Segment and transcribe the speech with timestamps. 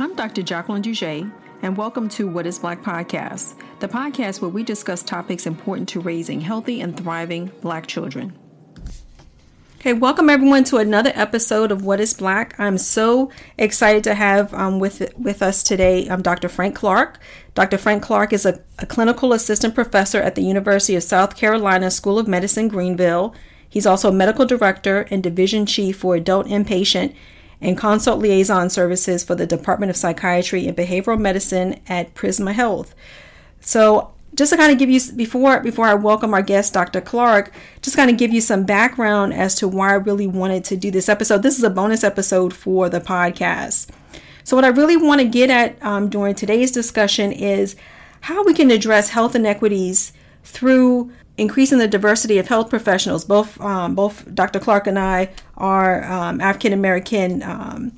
[0.00, 0.42] I'm Dr.
[0.42, 1.30] Jacqueline Dougé,
[1.60, 6.00] and welcome to What is Black Podcast, the podcast where we discuss topics important to
[6.00, 8.32] raising healthy and thriving Black children.
[9.76, 12.58] Okay, welcome everyone to another episode of What is Black.
[12.58, 16.48] I'm so excited to have um, with with us today um, Dr.
[16.48, 17.20] Frank Clark.
[17.54, 17.76] Dr.
[17.76, 22.18] Frank Clark is a, a clinical assistant professor at the University of South Carolina School
[22.18, 23.34] of Medicine, Greenville.
[23.68, 27.14] He's also a medical director and division chief for adult inpatient
[27.60, 32.94] and consult liaison services for the Department of Psychiatry and Behavioral Medicine at Prisma Health.
[33.60, 37.00] So, just to kind of give you before before I welcome our guest, Dr.
[37.00, 40.76] Clark, just kind of give you some background as to why I really wanted to
[40.76, 41.42] do this episode.
[41.42, 43.90] This is a bonus episode for the podcast.
[44.44, 47.76] So, what I really want to get at um, during today's discussion is
[48.22, 50.12] how we can address health inequities
[50.44, 53.24] through increasing the diversity of health professionals.
[53.24, 54.60] Both um, both Dr.
[54.60, 57.92] Clark and I are um, African American um,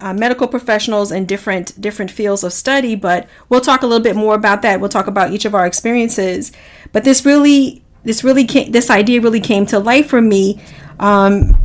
[0.00, 2.94] uh, medical professionals in different different fields of study.
[2.94, 4.80] But we'll talk a little bit more about that.
[4.80, 6.52] We'll talk about each of our experiences.
[6.92, 10.60] But this really this really came, this idea really came to life for me.
[11.00, 11.56] Um,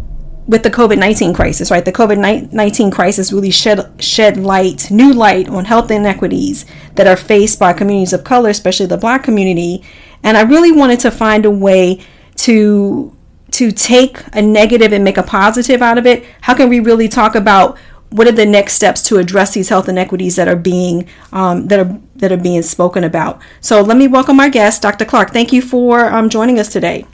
[0.48, 1.84] with the COVID 19 crisis, right?
[1.84, 7.18] The COVID 19 crisis really shed, shed light, new light on health inequities that are
[7.18, 9.84] faced by communities of color, especially the black community.
[10.24, 12.02] And I really wanted to find a way
[12.38, 13.14] to
[13.52, 16.26] to take a negative and make a positive out of it.
[16.42, 17.78] How can we really talk about
[18.10, 21.80] what are the next steps to address these health inequities that are being um, that
[21.80, 23.42] are that are being spoken about?
[23.62, 25.06] So let me welcome our guest, Dr.
[25.06, 25.32] Clark.
[25.32, 27.06] Thank you for um, joining us today.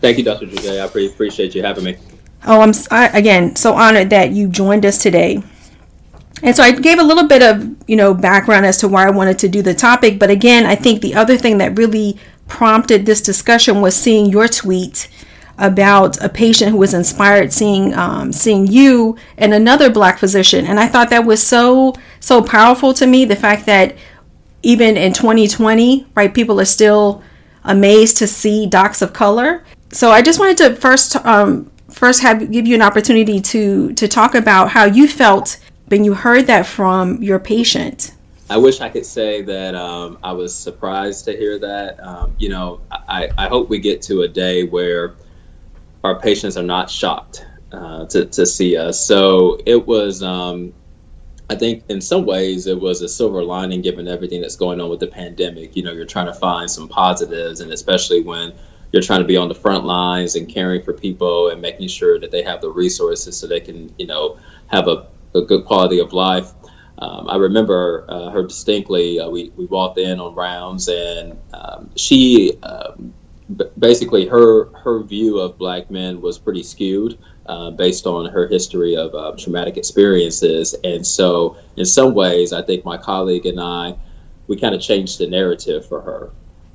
[0.00, 0.46] Thank you, Dr.
[0.46, 0.80] Jose.
[0.80, 1.96] I appreciate you having me.
[2.46, 5.42] Oh, I'm I, again so honored that you joined us today.
[6.42, 9.10] And so I gave a little bit of, you know, background as to why I
[9.10, 13.06] wanted to do the topic, but again, I think the other thing that really prompted
[13.06, 15.08] this discussion was seeing your tweet
[15.58, 20.78] about a patient who was inspired seeing um, seeing you and another black physician, and
[20.78, 23.24] I thought that was so so powerful to me.
[23.24, 23.96] The fact that
[24.62, 27.22] even in 2020, right, people are still
[27.64, 29.64] amazed to see docs of color.
[29.92, 34.08] So I just wanted to first um, first have give you an opportunity to to
[34.08, 35.58] talk about how you felt
[35.88, 38.12] when you heard that from your patient?
[38.48, 41.98] I wish I could say that um, I was surprised to hear that.
[42.00, 45.14] Um, you know, I, I hope we get to a day where
[46.04, 49.04] our patients are not shocked uh, to, to see us.
[49.04, 50.72] So it was, um,
[51.50, 54.90] I think in some ways, it was a silver lining given everything that's going on
[54.90, 55.76] with the pandemic.
[55.76, 58.52] You know, you're trying to find some positives, and especially when
[58.92, 62.20] you're trying to be on the front lines and caring for people and making sure
[62.20, 66.00] that they have the resources so they can, you know, have a a good quality
[66.00, 66.52] of life.
[66.98, 69.20] Um, I remember uh, her distinctly.
[69.20, 73.14] Uh, we, we walked in on rounds, and um, she um,
[73.56, 78.48] b- basically her her view of black men was pretty skewed uh, based on her
[78.48, 80.74] history of uh, traumatic experiences.
[80.84, 83.96] And so, in some ways, I think my colleague and I
[84.46, 86.30] we kind of changed the narrative for her.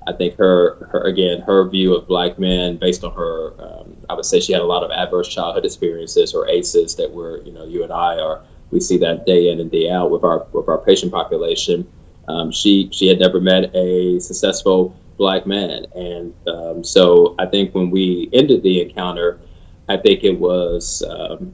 [0.08, 4.14] I think her, her again, her view of black men based on her, um, I
[4.16, 7.54] would say she had a lot of adverse childhood experiences or ACEs that were, you
[7.54, 10.48] know, you and I are we see that day in and day out with our
[10.54, 11.88] with our patient population.
[12.28, 17.76] Um, she she had never met a successful black man, and um, so I think
[17.76, 19.40] when we ended the encounter,
[19.90, 21.54] I think it was um,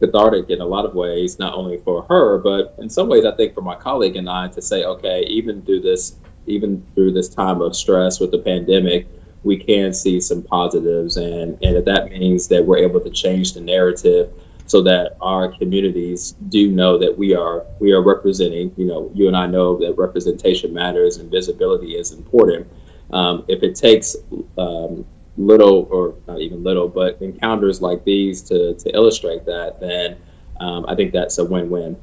[0.00, 3.34] cathartic in a lot of ways, not only for her, but in some ways, I
[3.34, 7.28] think for my colleague and I to say, okay, even through this even through this
[7.28, 9.06] time of stress with the pandemic,
[9.42, 13.54] we can see some positives, and and if that means that we're able to change
[13.54, 14.30] the narrative
[14.68, 18.72] so that our communities do know that we are we are representing.
[18.76, 22.68] You know, you and I know that representation matters and visibility is important.
[23.10, 24.14] Um, if it takes
[24.58, 25.04] um,
[25.38, 30.18] little or not even little, but encounters like these to to illustrate that, then
[30.60, 31.96] um, I think that's a win-win.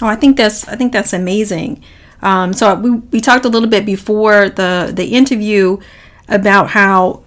[0.00, 1.82] Oh, I think that's I think that's amazing.
[2.22, 5.78] Um, so we we talked a little bit before the the interview
[6.28, 7.22] about how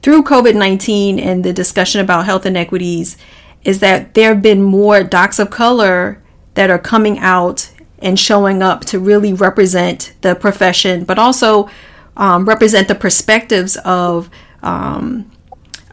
[0.00, 3.18] through COVID nineteen and the discussion about health inequities
[3.68, 6.22] is that there have been more docs of color
[6.54, 11.68] that are coming out and showing up to really represent the profession, but also
[12.16, 14.30] um, represent the perspectives of
[14.62, 15.30] um,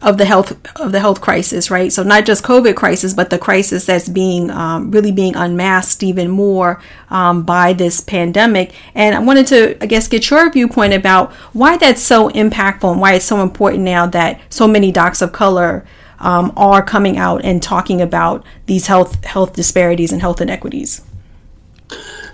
[0.01, 1.91] of the health of the health crisis, right?
[1.91, 6.29] So not just COVID crisis, but the crisis that's being um, really being unmasked even
[6.29, 8.73] more um, by this pandemic.
[8.93, 13.01] And I wanted to, I guess, get your viewpoint about why that's so impactful and
[13.01, 15.85] why it's so important now that so many docs of color
[16.19, 21.01] um, are coming out and talking about these health health disparities and health inequities.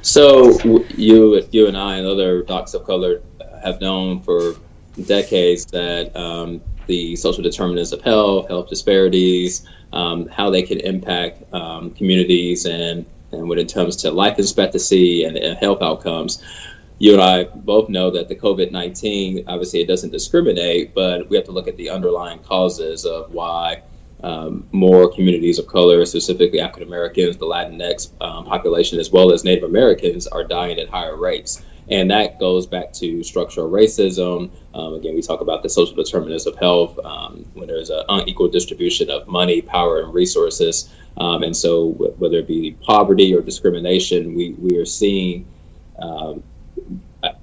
[0.02, 0.60] So
[0.96, 3.22] you you and I and other docs of color
[3.64, 4.56] have known for
[5.06, 11.44] decades that um, the social determinants of health, health disparities, um, how they can impact
[11.54, 16.44] um, communities and and when it comes to life expectancy and, and health outcomes,
[17.02, 21.36] you and I both know that the COVID 19, obviously, it doesn't discriminate, but we
[21.36, 23.82] have to look at the underlying causes of why
[24.22, 29.44] um, more communities of color, specifically African Americans, the Latinx um, population, as well as
[29.44, 31.66] Native Americans, are dying at higher rates.
[31.90, 34.52] And that goes back to structural racism.
[34.76, 38.50] Um, again, we talk about the social determinants of health um, when there's an unequal
[38.50, 40.94] distribution of money, power, and resources.
[41.18, 45.48] Um, and so, whether it be poverty or discrimination, we, we are seeing
[45.98, 46.44] um,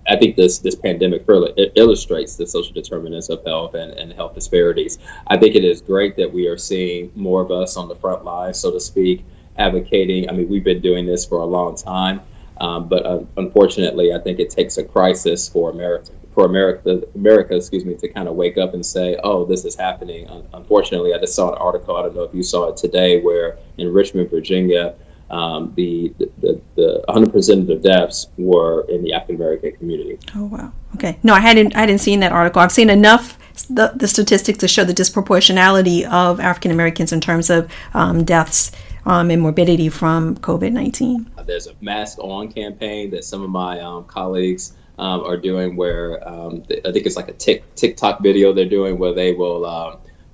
[0.09, 4.35] I think this this pandemic further illustrates the social determinants of health and, and health
[4.35, 4.99] disparities.
[5.27, 8.25] I think it is great that we are seeing more of us on the front
[8.25, 9.25] lines, so to speak,
[9.59, 10.29] advocating.
[10.29, 12.21] I mean, we've been doing this for a long time,
[12.61, 17.57] um, but uh, unfortunately, I think it takes a crisis for America for America, America,
[17.57, 21.19] excuse me, to kind of wake up and say, "Oh, this is happening." Unfortunately, I
[21.19, 21.97] just saw an article.
[21.97, 24.95] I don't know if you saw it today, where in Richmond, Virginia,
[25.31, 30.19] um, the, the, the 100% of the deaths were in the African American community.
[30.35, 30.73] Oh wow.
[30.95, 31.19] Okay.
[31.23, 32.63] No, I hadn't I hadn't seen that article.
[32.63, 33.39] I've seen enough
[33.69, 38.73] the, the statistics to show the disproportionality of African Americans in terms of um, deaths
[39.05, 41.31] um, and morbidity from COVID 19.
[41.47, 46.27] There's a mask on campaign that some of my um, colleagues um, are doing where
[46.29, 49.65] um, I think it's like a tick, TikTok video they're doing where they will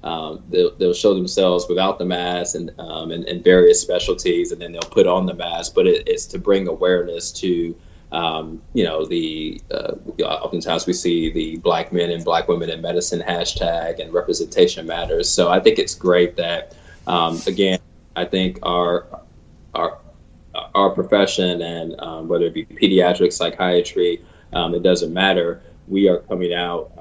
[0.04, 4.60] um, they'll, they'll, show themselves without the mask and, um, and, and various specialties, and
[4.60, 5.74] then they'll put on the mask.
[5.74, 7.74] But it, it's to bring awareness to
[8.12, 12.82] um, you know the uh, oftentimes we see the black men and black women in
[12.82, 15.26] medicine hashtag and representation matters.
[15.26, 17.78] So I think it's great that um, again
[18.14, 19.06] I think our
[19.74, 20.00] our
[20.74, 24.22] our profession and um, whether it be pediatric psychiatry,
[24.52, 25.62] um, it doesn't matter.
[25.88, 26.92] We are coming out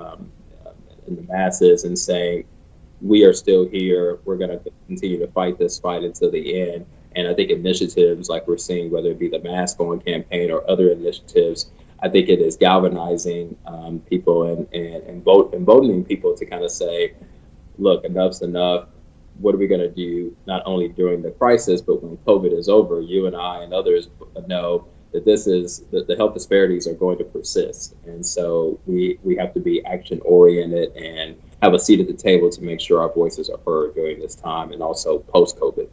[1.05, 2.45] in the masses and saying
[3.03, 4.19] we are still here.
[4.23, 6.85] We're going to continue to fight this fight until the end.
[7.15, 10.67] And I think initiatives like we're seeing, whether it be the mask on campaign or
[10.71, 11.69] other initiatives,
[12.01, 16.63] I think it is galvanizing um, people and, and, and vote emboldening people to kind
[16.63, 17.13] of say,
[17.77, 18.87] look, enough's enough.
[19.39, 22.69] What are we going to do not only during the crisis, but when COVID is
[22.69, 23.01] over?
[23.01, 24.09] You and I and others
[24.47, 29.19] know that this is that the health disparities are going to persist, and so we
[29.23, 32.81] we have to be action oriented and have a seat at the table to make
[32.81, 35.89] sure our voices are heard during this time and also post COVID.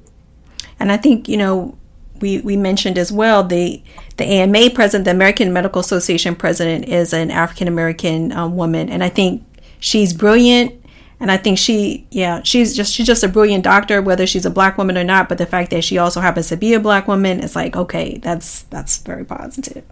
[0.80, 1.78] And I think, you know,
[2.20, 3.82] we, we mentioned as well the
[4.16, 9.02] the AMA president, the American Medical Association president, is an African American um, woman, and
[9.02, 9.42] I think
[9.78, 10.76] she's brilliant.
[11.18, 14.50] And I think she, yeah, she's just she's just a brilliant doctor, whether she's a
[14.50, 15.30] black woman or not.
[15.30, 18.18] But the fact that she also happens to be a black woman, it's like okay,
[18.18, 19.84] that's that's very positive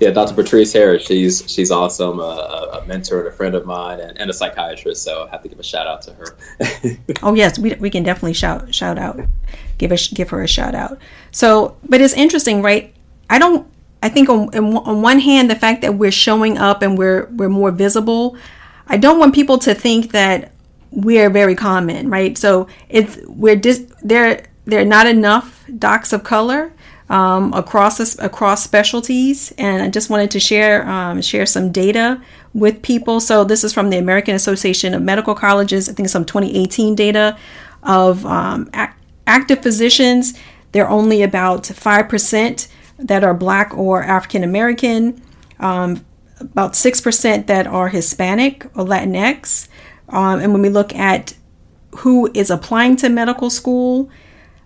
[0.00, 0.34] yeah, Dr.
[0.34, 4.32] Patrice Harris, she's she's awesome, a, mentor and a friend of mine, and, and, a
[4.32, 5.02] psychiatrist.
[5.02, 6.36] So I have to give a shout out to her.
[7.22, 9.20] oh yes, we, we can definitely shout shout out,
[9.76, 10.98] give a give her a shout out.
[11.32, 12.94] So, but it's interesting, right?
[13.28, 13.66] I don't.
[14.02, 17.48] I think on on one hand, the fact that we're showing up and we're we're
[17.48, 18.36] more visible,
[18.86, 20.52] I don't want people to think that
[20.92, 22.38] we're very common, right?
[22.38, 24.44] So it's we're dis, there.
[24.64, 26.74] There are not enough docs of color
[27.08, 32.20] um, across across specialties, and I just wanted to share um, share some data
[32.52, 33.20] with people.
[33.20, 35.88] So this is from the American Association of Medical Colleges.
[35.88, 37.38] I think some 2018 data
[37.82, 38.70] of um,
[39.26, 40.38] active physicians.
[40.72, 42.68] They're only about five percent
[42.98, 45.22] that are Black or African American.
[45.60, 46.04] Um,
[46.40, 49.68] about six percent that are Hispanic or Latinx.
[50.10, 51.34] Um, and when we look at
[51.98, 54.10] who is applying to medical school,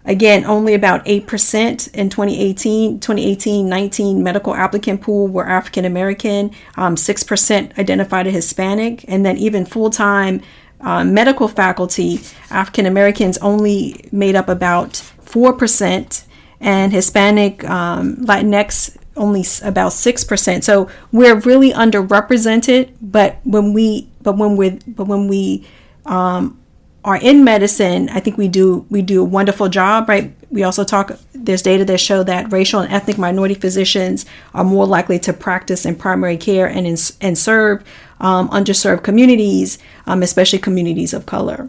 [0.04, 6.96] Again, only about 8% in 2018, 2018 19 medical applicant pool were African American, um,
[6.96, 10.42] 6% identified as Hispanic, and then even full time
[10.80, 14.90] uh, medical faculty, African Americans only made up about
[15.24, 16.24] 4%,
[16.60, 20.64] and Hispanic um, Latinx only about 6%.
[20.64, 25.66] So we're really underrepresented, but when we, but when we, but when we,
[26.06, 26.60] um,
[27.04, 30.32] are in medicine, I think we do we do a wonderful job, right?
[30.50, 31.12] We also talk.
[31.34, 35.84] There's data that show that racial and ethnic minority physicians are more likely to practice
[35.84, 37.82] in primary care and in, and serve
[38.20, 41.68] um, underserved communities, um, especially communities of color.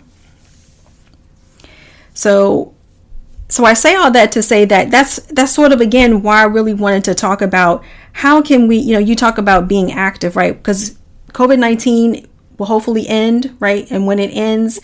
[2.14, 2.76] So,
[3.50, 6.46] so I say all that to say that that's that's sort of again why I
[6.46, 10.36] really wanted to talk about how can we, you know, you talk about being active,
[10.36, 10.56] right?
[10.56, 10.96] Because
[11.30, 12.28] COVID nineteen
[12.60, 13.90] will hopefully end, right?
[13.90, 14.80] And when it ends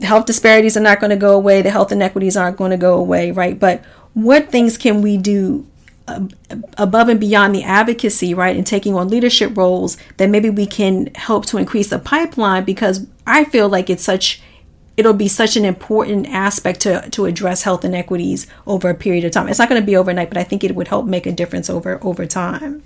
[0.00, 2.94] health disparities are not going to go away, the health inequities aren't going to go
[2.94, 3.58] away, right?
[3.58, 3.84] But
[4.14, 5.66] what things can we do
[6.08, 10.50] uh, uh, above and beyond the advocacy, right, and taking on leadership roles that maybe
[10.50, 14.42] we can help to increase the pipeline because I feel like it's such
[14.96, 19.32] it'll be such an important aspect to to address health inequities over a period of
[19.32, 19.48] time.
[19.48, 21.70] It's not going to be overnight, but I think it would help make a difference
[21.70, 22.82] over over time.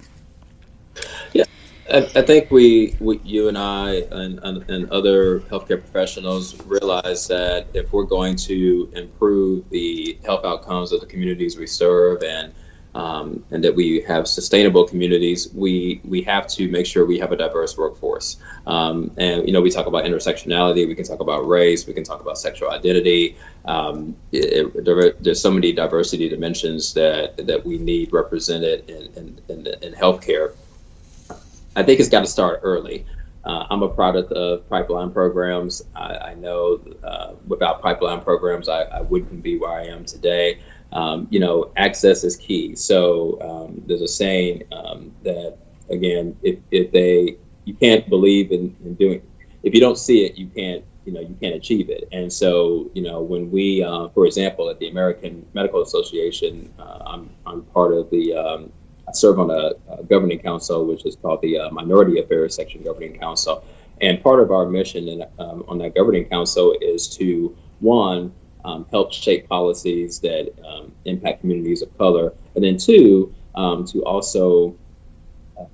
[1.33, 1.45] Yeah,
[1.93, 7.29] I, I think we, we, you and I, and, and, and other healthcare professionals realize
[7.29, 12.53] that if we're going to improve the health outcomes of the communities we serve and
[12.97, 17.31] um, and that we have sustainable communities, we we have to make sure we have
[17.31, 18.39] a diverse workforce.
[18.67, 22.05] Um, and you know, we talk about intersectionality, we can talk about race, we can
[22.05, 23.37] talk about sexual identity.
[23.67, 29.13] Um, it, it, there, there's so many diversity dimensions that that we need represented in
[29.15, 30.55] in, in, in healthcare.
[31.77, 33.07] I think it's got to start early.
[33.45, 35.85] Uh, I'm a product of pipeline programs.
[35.95, 40.59] I, I know uh, without pipeline programs, I, I, wouldn't be where I am today
[40.93, 42.75] um, you know, access is key.
[42.75, 45.59] So um, there's a saying um, that
[45.91, 49.23] again, if, if they you can't believe in, in, doing,
[49.63, 52.09] if you don't see it, you can't you know you can't achieve it.
[52.13, 57.03] And so you know when we, uh, for example, at the American Medical Association, uh,
[57.07, 58.73] I'm I'm part of the um,
[59.09, 62.83] I serve on a, a, governing council, which is called the uh, Minority Affairs Section
[62.83, 63.65] Governing Council.
[64.01, 68.33] And part of our mission in, um, on that governing council is to one
[68.65, 74.05] um, help shape policies that um, impact communities of color, and then two, um, to
[74.05, 74.77] also
[75.59, 75.65] uh,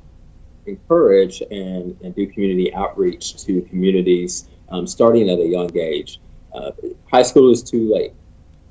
[0.66, 6.20] encourage and, and do community outreach to communities um, starting at a young age.
[6.54, 6.72] Uh,
[7.10, 8.12] high school is too late.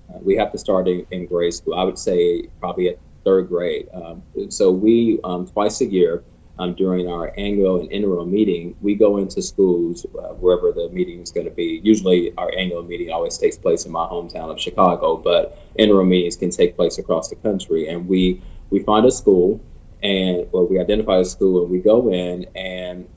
[0.09, 1.73] Uh, we have to start in, in, grade school.
[1.73, 3.87] I would say probably at third grade.
[3.93, 6.23] Um, so we um, twice a year
[6.59, 11.19] um, during our annual and interim meeting, we go into schools uh, wherever the meeting
[11.19, 11.81] is going to be.
[11.83, 16.35] Usually, our annual meeting always takes place in my hometown of Chicago, but interim meetings
[16.35, 17.87] can take place across the country.
[17.87, 19.59] And we we find a school,
[20.03, 23.07] and well, we identify a school, and we go in and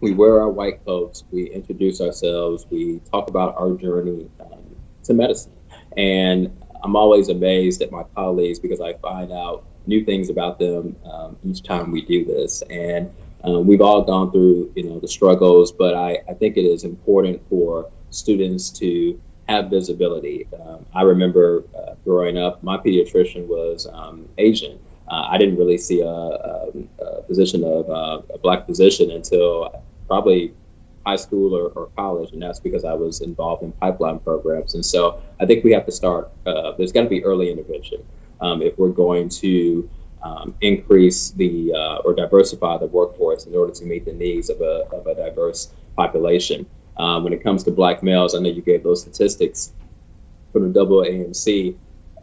[0.00, 1.24] we wear our white coats.
[1.30, 2.66] We introduce ourselves.
[2.70, 4.64] We talk about our journey um,
[5.04, 5.52] to medicine,
[5.96, 10.96] and I'm always amazed at my colleagues because I find out new things about them
[11.04, 12.62] um, each time we do this.
[12.70, 13.10] And
[13.44, 16.84] um, we've all gone through, you know, the struggles, but I, I think it is
[16.84, 20.46] important for students to have visibility.
[20.64, 24.78] Um, I remember uh, growing up, my pediatrician was um, Asian.
[25.08, 26.68] Uh, I didn't really see a, a,
[27.00, 30.54] a position of uh, a black physician until probably
[31.06, 34.74] high school or, or, college, and that's because I was involved in pipeline programs.
[34.74, 36.30] And so I think we have to start.
[36.46, 38.04] Uh, there's got to be early intervention
[38.40, 39.88] um, if we're going to
[40.22, 44.60] um, increase the uh, or diversify the workforce in order to meet the needs of
[44.60, 46.66] a, of a diverse population.
[46.98, 49.72] Um, when it comes to black males, I know you gave those statistics
[50.52, 51.74] from the AAMC,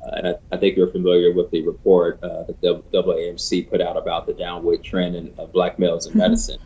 [0.06, 3.82] uh, and I, I, think you're familiar with the report uh, that the AAMC put
[3.82, 6.20] out about the downward trend in uh, black males in mm-hmm.
[6.20, 6.60] medicine.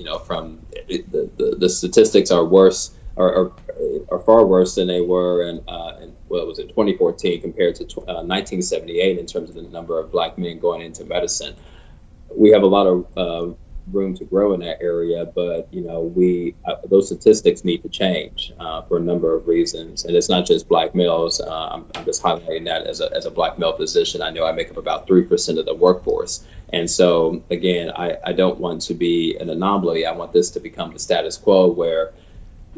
[0.00, 3.52] You know, from it, the, the, the statistics are worse are, are,
[4.10, 7.84] are, far worse than they were in, uh, in it was in 2014 compared to
[7.84, 11.54] uh, 1978 in terms of the number of black men going into medicine.
[12.34, 13.54] We have a lot of uh,
[13.92, 17.88] room to grow in that area, but you know, we uh, those statistics need to
[17.88, 21.40] change uh, for a number of reasons, and it's not just black males.
[21.40, 24.22] Uh, I'm, I'm, just highlighting that as a as a black male physician.
[24.22, 28.16] I know I make up about three percent of the workforce, and so again, I,
[28.24, 30.06] I don't want to be an anomaly.
[30.06, 32.12] I want this to become the status quo where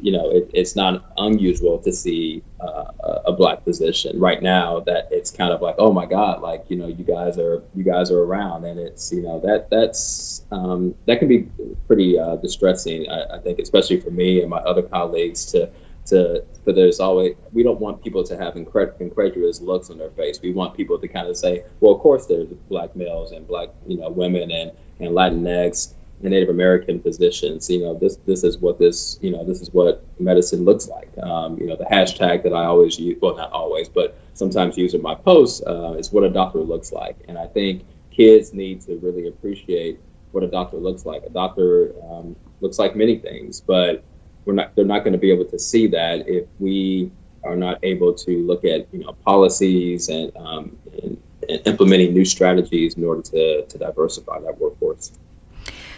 [0.00, 2.84] you know, it, it's not unusual to see uh,
[3.26, 4.80] a black physician right now.
[4.80, 7.84] That it's kind of like, oh my God, like you know, you guys are you
[7.84, 11.48] guys are around, and it's you know that that's um, that can be
[11.86, 13.08] pretty uh, distressing.
[13.08, 15.70] I, I, think, especially for me and my other colleagues, to
[16.12, 20.40] to there's always we don't want people to have incred- incredulous looks on their face.
[20.40, 23.68] We want people to kind of say, well, of course there's black males and black
[23.86, 28.58] you know women and and Latinx and Native American physicians, you know, this this is
[28.58, 31.10] what this, you know, this is what medicine looks like.
[31.18, 34.94] Um, you know, the hashtag that I always use, well, not always, but sometimes use
[34.94, 37.16] in my posts uh, is what a doctor looks like.
[37.28, 39.98] And I think kids need to really appreciate
[40.30, 41.22] what a doctor looks like.
[41.24, 44.04] A doctor um, looks like many things, but
[44.44, 47.10] we're not, they're not going to be able to see that if we
[47.44, 52.24] are not able to look at, you know, policies and, um, and, and implementing new
[52.24, 55.12] strategies in order to, to diversify that workforce.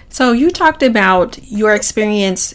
[0.08, 2.54] So you talked about your experience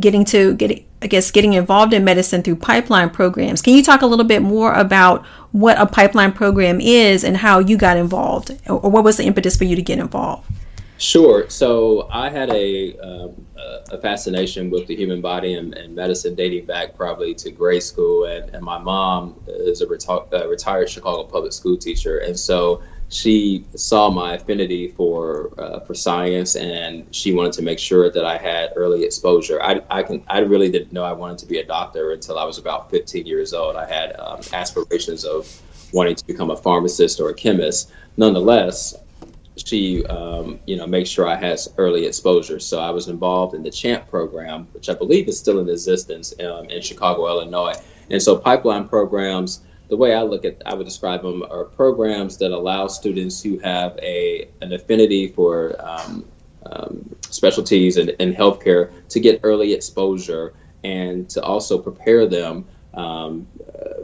[0.00, 3.60] getting to get I guess getting involved in medicine through pipeline programs.
[3.60, 7.58] Can you talk a little bit more about what a pipeline program is and how
[7.58, 10.50] you got involved or what was the impetus for you to get involved?
[10.98, 11.48] Sure.
[11.50, 13.46] So I had a, um,
[13.90, 18.24] a fascination with the human body and, and, medicine dating back probably to grade school.
[18.24, 22.18] And, and my mom is a, reti- retired Chicago public school teacher.
[22.18, 27.78] And so she saw my affinity for uh, for science, and she wanted to make
[27.78, 29.62] sure that I had early exposure.
[29.62, 32.44] I, I can I really didn't know I wanted to be a doctor until I
[32.44, 33.76] was about 15 years old.
[33.76, 35.48] I had um, aspirations of
[35.92, 37.92] wanting to become a pharmacist or a chemist.
[38.16, 38.96] Nonetheless,
[39.56, 42.60] she um, you know made sure I had early exposure.
[42.60, 46.34] So I was involved in the CHAMP program, which I believe is still in existence
[46.40, 47.74] um, in Chicago, Illinois.
[48.10, 52.36] And so pipeline programs the way I look at, I would describe them are programs
[52.38, 56.24] that allow students who have a an affinity for um,
[56.72, 63.46] um, specialties and, and healthcare to get early exposure and to also prepare them um,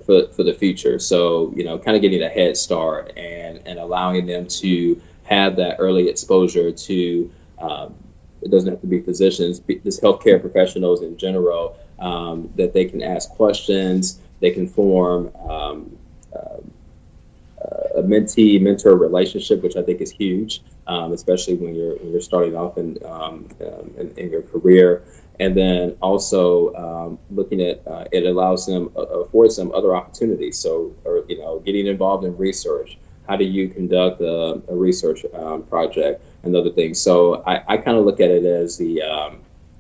[0.05, 0.99] for, for the future.
[0.99, 5.01] So, you know, kind of getting a head start and, and allowing them to
[5.33, 7.95] have that early exposure to, um,
[8.43, 13.03] it doesn't have to be physicians, just healthcare professionals in general, um, that they can
[13.03, 15.97] ask questions, they can form um,
[16.35, 22.11] uh, a mentee mentor relationship, which I think is huge, um, especially when you're when
[22.11, 25.05] you're starting off in, um, um in, in your career.
[25.41, 30.59] And then also um, looking at uh, it allows them uh, affords them other opportunities.
[30.59, 32.99] So, or you know, getting involved in research.
[33.33, 37.01] How do you conduct a, a research um, project and other things?
[37.01, 39.01] So I, I kind of look at it as the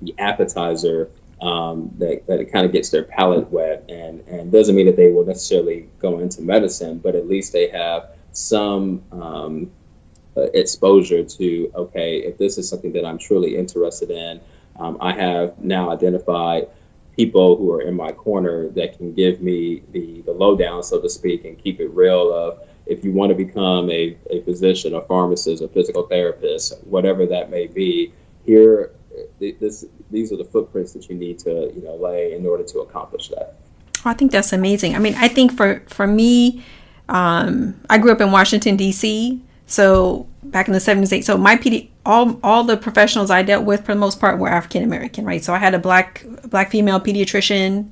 [0.01, 1.11] the appetizer
[1.43, 4.97] um, that, that it kind of gets their palate wet and, and doesn't mean that
[4.97, 9.71] they will necessarily go into medicine, but at least they have some um,
[10.35, 14.41] uh, exposure to, okay, if this is something that I'm truly interested in,
[14.79, 16.69] um, I have now identified
[17.17, 21.11] people who are in my corner that can give me the, the lowdown, so to
[21.11, 25.03] speak, and keep it real of if you want to become a, a physician, a
[25.03, 28.13] pharmacist, a physical therapist, whatever that may be,
[28.45, 28.93] here
[29.39, 32.81] this these are the footprints that you need to you know lay in order to
[32.81, 33.57] accomplish that.
[34.05, 34.97] I think that's amazing.
[34.97, 36.65] I mean, I think for for me,
[37.09, 39.41] um, I grew up in Washington D.C.
[39.67, 41.25] So back in the seventies, eight.
[41.25, 44.49] So my PD, all all the professionals I dealt with for the most part were
[44.49, 45.43] African American, right?
[45.43, 47.91] So I had a black black female pediatrician.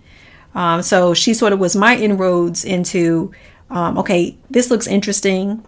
[0.53, 3.31] Um, so she sort of was my inroads into,
[3.71, 5.65] um, okay, this looks interesting.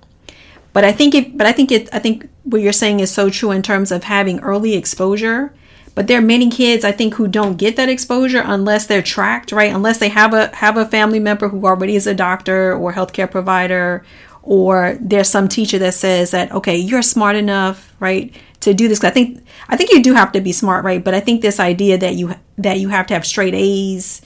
[0.72, 3.30] But I think it, but I think it, I think what you're saying is so
[3.30, 5.54] true in terms of having early exposure.
[5.94, 9.52] But there are many kids I think who don't get that exposure unless they're tracked,
[9.52, 9.72] right?
[9.72, 13.30] Unless they have a have a family member who already is a doctor or healthcare
[13.30, 14.02] provider,
[14.42, 19.04] or there's some teacher that says that okay, you're smart enough, right, to do this.
[19.04, 21.04] I think I think you do have to be smart, right?
[21.04, 24.22] But I think this idea that you that you have to have straight A's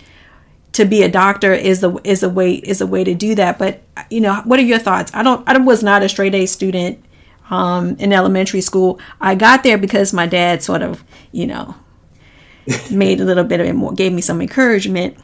[0.77, 3.59] to be a doctor is the is a way is a way to do that.
[3.59, 5.11] But you know, what are your thoughts?
[5.15, 7.03] I don't I was not a straight A student
[7.49, 9.01] um, in elementary school.
[9.19, 11.75] I got there because my dad sort of you know
[12.91, 15.17] made a little bit of it more, gave me some encouragement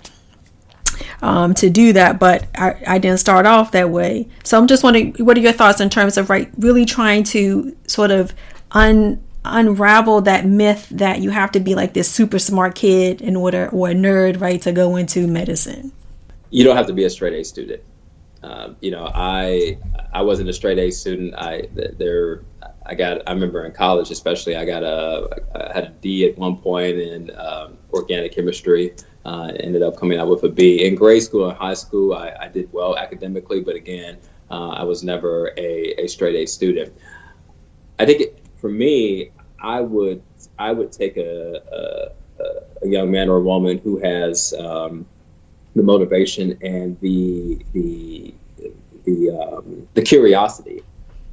[1.20, 4.28] um, to do that, but I, I didn't start off that way.
[4.44, 7.76] So I'm just wondering, what are your thoughts in terms of right, really trying to
[7.86, 8.34] sort of
[8.70, 13.36] un unravel that myth that you have to be like this super smart kid in
[13.36, 15.92] order or a nerd right to go into medicine?
[16.50, 17.82] You don't have to be a straight a student.
[18.44, 19.78] Um, you know i
[20.12, 21.32] i wasn't a straight a student.
[21.36, 22.42] I there
[22.84, 26.36] i got i remember in college especially i got a I had a d at
[26.36, 30.84] one point in um, organic chemistry uh, ended up coming out with a b.
[30.84, 34.18] In grade school and high school i, I did well academically but again
[34.50, 36.92] uh, i was never a, a straight a student.
[38.00, 40.22] I think it, for me, I would
[40.58, 41.60] I would take a,
[42.40, 42.44] a,
[42.84, 45.04] a young man or a woman who has um,
[45.74, 48.34] the motivation and the the
[49.04, 50.82] the um, the curiosity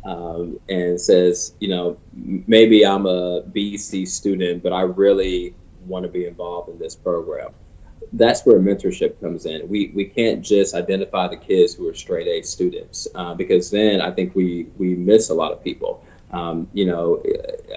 [0.06, 5.54] um, and says, you know, maybe I'm a BC student, but I really
[5.86, 7.52] want to be involved in this program.
[8.13, 9.70] That's where mentorship comes in.
[9.70, 14.02] We we can't just identify the kids who are straight A students uh, because then
[14.02, 16.04] I think we we miss a lot of people.
[16.32, 17.24] Um, you know,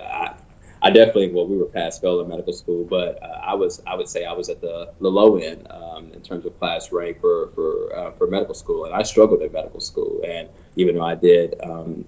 [0.01, 0.35] I,
[0.83, 3.95] I, definitely well, we were past fail in medical school, but uh, I was I
[3.95, 7.21] would say I was at the, the low end um, in terms of class rank
[7.21, 10.23] for for uh, for medical school, and I struggled at medical school.
[10.27, 12.05] And even though I did um,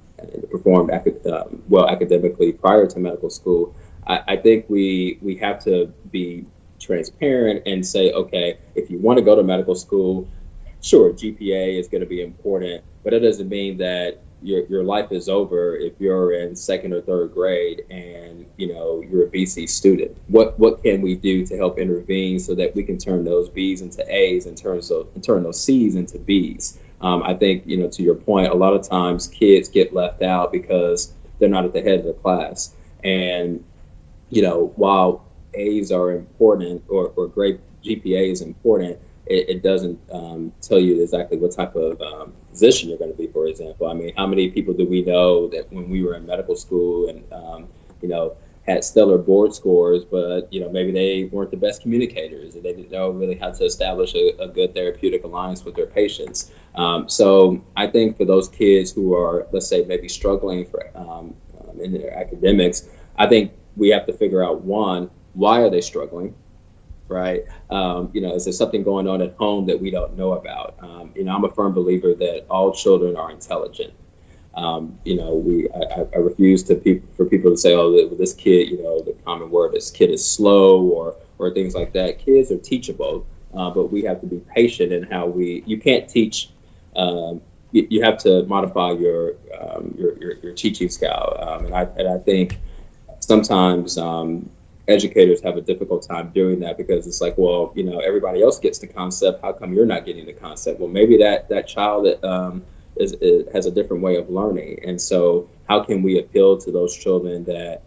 [0.50, 3.74] perform acad- um, well academically prior to medical school,
[4.07, 6.44] I, I think we we have to be
[6.78, 10.28] transparent and say, okay, if you want to go to medical school,
[10.83, 15.11] sure, GPA is going to be important, but it doesn't mean that your your life
[15.11, 19.68] is over if you're in second or third grade and you know you're a BC
[19.68, 20.16] student.
[20.28, 23.80] What what can we do to help intervene so that we can turn those B's
[23.80, 26.78] into A's and turn so and turn those C's into B's?
[27.00, 30.22] Um, I think you know to your point, a lot of times kids get left
[30.22, 32.74] out because they're not at the head of the class.
[33.02, 33.64] And
[34.28, 39.98] you know, while A's are important or, or great GPA is important, it, it doesn't
[40.12, 43.26] um, tell you exactly what type of um, position you're going to be.
[43.28, 46.26] For example, I mean, how many people do we know that when we were in
[46.26, 47.68] medical school and um,
[48.02, 52.54] you know had stellar board scores, but you know maybe they weren't the best communicators
[52.54, 55.87] and they didn't know really how to establish a, a good therapeutic alliance with their
[55.87, 56.50] patients.
[56.74, 61.34] Um, so I think for those kids who are, let's say, maybe struggling for um,
[61.60, 65.80] um, in their academics, I think we have to figure out one, why are they
[65.80, 66.34] struggling?
[67.08, 67.44] Right?
[67.70, 70.76] Um, you know, is there something going on at home that we don't know about?
[70.80, 73.92] Um, you know, I'm a firm believer that all children are intelligent.
[74.56, 78.32] Um, you know, we I, I refuse to people for people to say, "Oh, this
[78.32, 82.18] kid," you know, the common word, "this kid is slow," or or things like that.
[82.18, 85.64] Kids are teachable, uh, but we have to be patient in how we.
[85.66, 86.50] You can't teach.
[86.94, 91.74] Um, you, you, have to modify your um, your, your, your teaching style, um, and
[91.74, 92.60] I and I think
[93.18, 94.48] sometimes um,
[94.88, 98.59] educators have a difficult time doing that because it's like, well, you know, everybody else
[98.59, 99.42] gets the concept.
[99.42, 100.81] How come you're not getting the concept?
[100.81, 102.62] Well, maybe that that child um,
[102.97, 106.70] is, is, has a different way of learning, and so how can we appeal to
[106.70, 107.83] those children that,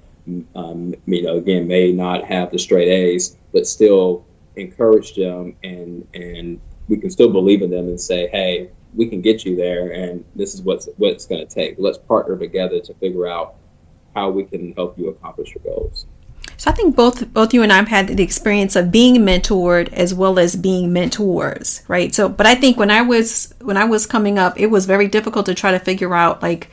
[0.55, 6.07] um, you know, again, may not have the straight A's, but still encourage them and
[6.15, 9.91] and we can still believe in them and say, hey, we can get you there,
[9.91, 11.75] and this is what's what it's going to take.
[11.77, 13.55] Let's partner together to figure out
[14.15, 16.07] how we can help you accomplish your goals.
[16.57, 20.13] So I think both both you and I've had the experience of being mentored as
[20.13, 22.13] well as being mentors, right?
[22.13, 25.07] So, but I think when I was when I was coming up, it was very
[25.07, 26.69] difficult to try to figure out like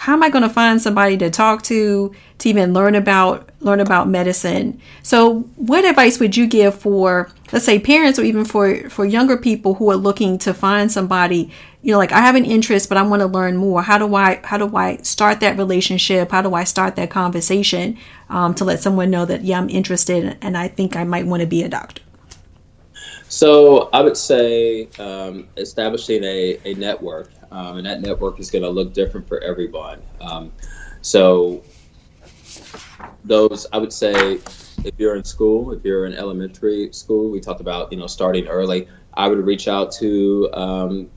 [0.00, 3.80] how am I going to find somebody to talk to to even learn about learn
[3.80, 4.80] about medicine?
[5.02, 9.36] So, what advice would you give for let's say parents or even for for younger
[9.36, 12.96] people who are looking to find somebody, you know, like I have an interest but
[12.96, 13.82] I want to learn more.
[13.82, 16.30] How do I how do I start that relationship?
[16.30, 17.98] How do I start that conversation
[18.30, 21.42] um, to let someone know that yeah, I'm interested and I think I might want
[21.42, 22.00] to be a doctor?
[23.28, 28.62] So, I would say um, establishing a, a network um, and that network is going
[28.62, 30.00] to look different for everyone.
[30.20, 30.52] Um,
[31.02, 31.62] so
[33.24, 34.38] those, I would say,
[34.84, 38.46] if you're in school, if you're in elementary school, we talked about you know starting
[38.46, 38.88] early.
[39.14, 41.10] I would reach out to um,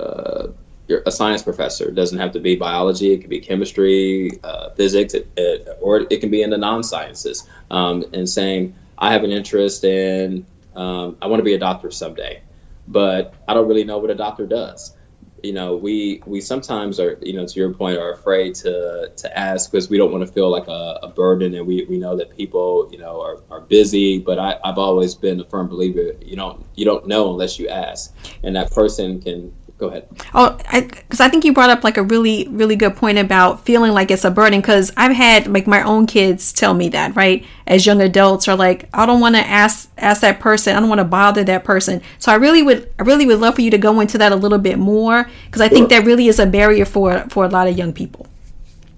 [0.00, 0.48] uh,
[0.88, 1.88] your, a science professor.
[1.88, 3.12] It doesn't have to be biology.
[3.12, 7.48] It could be chemistry, uh, physics, it, it, or it can be in the non-sciences.
[7.70, 11.90] Um, and saying, I have an interest in, um, I want to be a doctor
[11.90, 12.42] someday,
[12.88, 14.95] but I don't really know what a doctor does
[15.42, 19.38] you know we we sometimes are you know to your point are afraid to to
[19.38, 22.16] ask because we don't want to feel like a, a, burden and we, we know
[22.16, 26.12] that people you know are, are busy but I, i've always been a firm believer
[26.20, 28.14] you don't you don't know unless you ask.
[28.42, 30.08] And that person can go ahead.
[30.34, 33.64] Oh, because I, I, think you brought up like a really, really good point about
[33.64, 34.60] feeling like it's a burden.
[34.60, 37.44] Because I've had like my own kids tell me that, right?
[37.66, 40.76] As young adults are like, I don't want to ask ask that person.
[40.76, 42.02] I don't want to bother that person.
[42.18, 44.36] So I really would, I really would love for you to go into that a
[44.36, 47.68] little bit more because I think that really is a barrier for for a lot
[47.68, 48.26] of young people.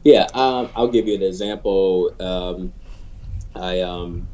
[0.05, 2.15] Yeah, um, I'll give you an example.
[2.21, 2.73] Um,
[3.55, 4.29] I um,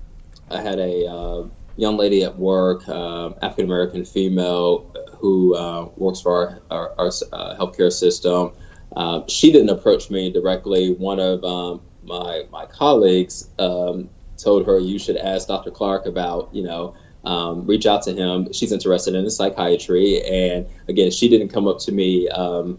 [0.51, 1.45] I had a uh,
[1.77, 7.09] young lady at work, uh, African American female, who uh, works for our, our, our
[7.33, 8.53] uh, healthcare system.
[8.97, 10.95] Uh, she didn't approach me directly.
[10.95, 15.71] One of um, my my colleagues um, told her you should ask Dr.
[15.71, 18.53] Clark about you know um, reach out to him.
[18.53, 22.29] She's interested in psychiatry, and again, she didn't come up to me.
[22.29, 22.79] Um,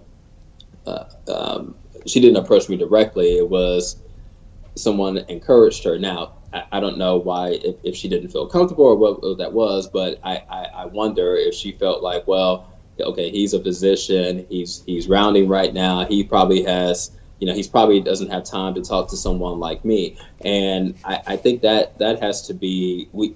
[0.85, 3.37] uh, um, she didn't approach me directly.
[3.37, 3.97] It was
[4.75, 5.97] someone encouraged her.
[5.97, 6.34] Now,
[6.71, 9.87] I, don't know why if, if, she didn't feel comfortable or what, what that was,
[9.87, 14.83] but I, I, I, wonder if she felt like, well, okay, he's a physician, he's
[14.85, 18.81] he's rounding right now, he probably has you know he's probably doesn't have time to
[18.81, 20.17] talk to someone like me.
[20.41, 23.35] And I, I think that that has to be we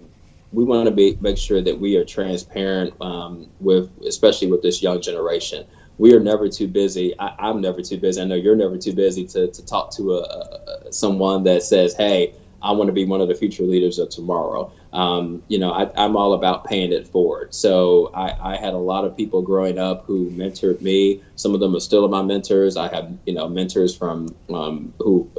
[0.52, 4.82] we want to be make sure that we are transparent um, with especially with this
[4.82, 5.66] young generation.
[5.98, 8.94] We are never too busy I, am never too busy i know you're never too
[8.94, 13.06] busy to, to talk to a, a, someone that says hey I want to be
[13.06, 14.72] one of the future leaders of tomorrow.
[14.92, 17.54] Um, you know, I, am all about paying it forward.
[17.54, 21.22] So I, I, had a lot of people growing up who mentored me.
[21.36, 22.76] Some of them are still my mentors.
[22.76, 25.30] I have, you know, mentors from um, who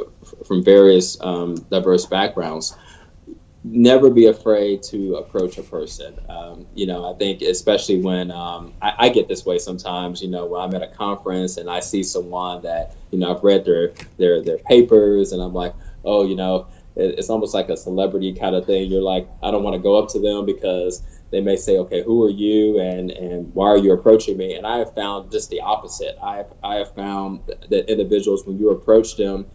[0.47, 2.77] from various um, diverse backgrounds.
[3.63, 6.19] Never be afraid to approach a person.
[6.31, 10.23] Um, you know, I think especially when um, I, I get this way sometimes.
[10.23, 13.43] You know, when I'm at a conference and I see someone that you know I've
[13.43, 16.69] read their their their papers and I'm like, oh, you know
[17.01, 18.91] it's almost like a celebrity kind of thing.
[18.91, 22.03] You're like, I don't want to go up to them because they may say, okay,
[22.03, 24.55] who are you and, and why are you approaching me?
[24.55, 26.17] And I have found just the opposite.
[26.23, 29.47] I have, I have found that individuals, when you approach them,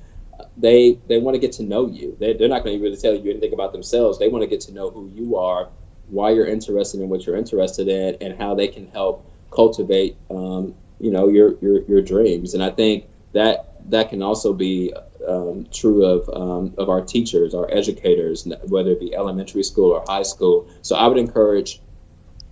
[0.58, 2.16] they they want to get to know you.
[2.20, 4.20] They, they're not going to really tell you anything about themselves.
[4.20, 5.70] They want to get to know who you are,
[6.08, 10.76] why you're interested in what you're interested in, and how they can help cultivate, um,
[11.00, 12.54] you know, your, your your dreams.
[12.54, 14.94] And I think that that can also be
[15.28, 20.04] um, true of um, of our teachers, our educators, whether it be elementary school or
[20.08, 20.68] high school.
[20.82, 21.82] So I would encourage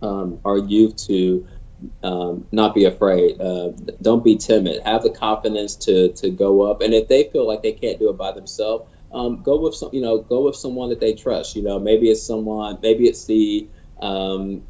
[0.02, 1.48] um, our youth to
[2.04, 3.40] um, not be afraid.
[3.42, 4.82] Uh, don't be timid.
[4.84, 6.82] Have the confidence to to go up.
[6.82, 9.90] And if they feel like they can't do it by themselves, um, go with some.
[9.94, 11.56] You know, go with someone that they trust.
[11.56, 12.80] You know, maybe it's someone.
[12.82, 13.70] Maybe it's the
[14.02, 14.64] um,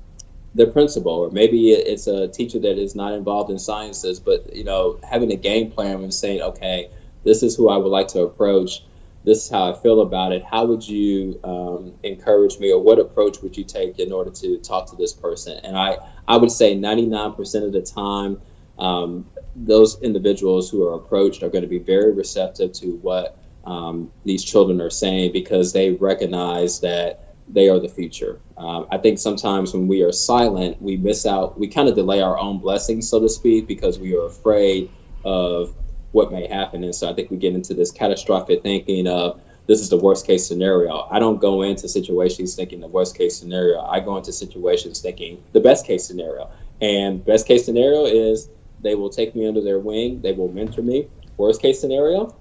[0.55, 4.19] the principal, or maybe it's a teacher that is not involved in sciences.
[4.19, 6.89] But you know, having a game plan and saying, okay,
[7.23, 8.83] this is who I would like to approach
[9.23, 10.43] this is how I feel about it.
[10.43, 14.57] How would you um, encourage me, or what approach would you take in order to
[14.57, 15.59] talk to this person?
[15.63, 18.41] And I, I would say 99% of the time,
[18.77, 24.11] um, those individuals who are approached are going to be very receptive to what um,
[24.25, 28.39] these children are saying because they recognize that they are the future.
[28.57, 32.21] Um, I think sometimes when we are silent, we miss out, we kind of delay
[32.21, 34.89] our own blessings, so to speak, because we are afraid
[35.23, 35.75] of
[36.11, 36.83] what may happen.
[36.83, 40.27] And so I think we get into this catastrophic thinking of this is the worst
[40.27, 41.07] case scenario.
[41.09, 43.81] I don't go into situations thinking the worst case scenario.
[43.81, 46.49] I go into situations thinking the best case scenario.
[46.81, 48.49] And best case scenario is
[48.81, 51.07] they will take me under their wing, they will mentor me.
[51.37, 52.35] Worst case scenario,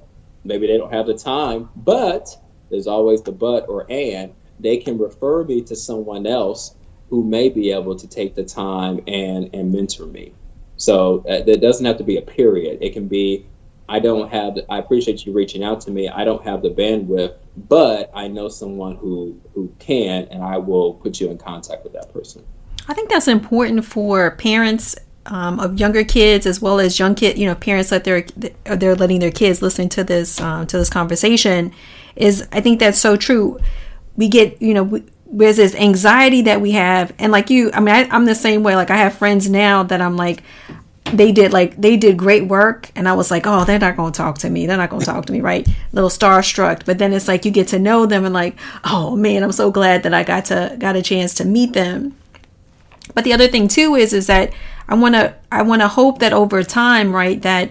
[0.45, 2.29] maybe they don't have the time, but
[2.71, 6.77] there's always the but or and they can refer me to someone else
[7.11, 10.33] who may be able to take the time and and mentor me.
[10.77, 12.79] So uh, there doesn't have to be a period.
[12.81, 13.47] It can be
[13.89, 14.59] I don't have.
[14.71, 16.09] I appreciate you reaching out to me.
[16.09, 17.35] I don't have the bandwidth,
[17.69, 21.93] but I know someone who who can, and I will put you in contact with
[21.93, 22.45] that person.
[22.89, 24.97] I think that's important for parents
[25.27, 27.39] um, of younger kids as well as young kid.
[27.39, 28.25] You know, parents that they're
[28.65, 31.73] they're letting their kids listen to this um, to this conversation.
[32.17, 33.59] Is I think that's so true.
[34.17, 34.83] We get you know.
[34.83, 37.13] We, there's this anxiety that we have.
[37.19, 38.77] And like you i mean I, i'm the same way.
[38.77, 40.43] Like i have friends now that i'm like
[41.07, 42.91] they did like they did great work.
[42.95, 44.67] And i was like oh they're not going to talk to me.
[44.67, 45.67] They're not going to talk to me right?
[45.93, 46.85] Little starstruck.
[46.85, 49.71] But then it's like you get to know them and like oh man i'm so
[49.71, 52.15] glad that i got to got a chance to meet them.
[53.15, 54.53] But the other thing too is is that
[54.89, 57.71] i want to i want to hope that over time right that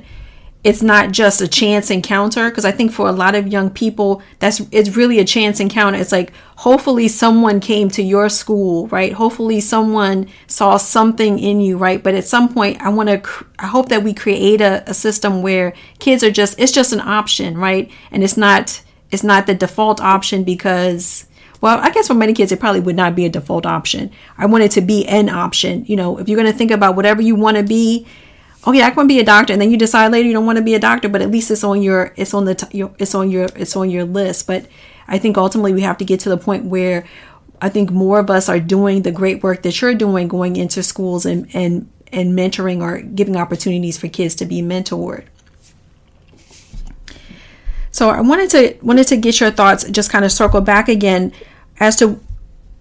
[0.63, 4.21] it's not just a chance encounter because i think for a lot of young people
[4.39, 9.13] that's it's really a chance encounter it's like hopefully someone came to your school right
[9.13, 13.65] hopefully someone saw something in you right but at some point i want to i
[13.65, 17.58] hope that we create a, a system where kids are just it's just an option
[17.58, 21.26] right and it's not it's not the default option because
[21.62, 24.10] well, I guess for many kids, it probably would not be a default option.
[24.36, 25.86] I want it to be an option.
[25.86, 28.08] You know, if you're going to think about whatever you want to be,
[28.65, 30.45] oh yeah, I want to be a doctor, and then you decide later you don't
[30.45, 32.84] want to be a doctor, but at least it's on your it's on the t-
[33.00, 34.47] it's on your it's on your list.
[34.47, 34.67] But
[35.08, 37.06] I think ultimately we have to get to the point where
[37.62, 40.84] I think more of us are doing the great work that you're doing, going into
[40.84, 45.26] schools and and and mentoring or giving opportunities for kids to be mentored.
[47.91, 51.34] So I wanted to wanted to get your thoughts, just kind of circle back again
[51.80, 52.19] as to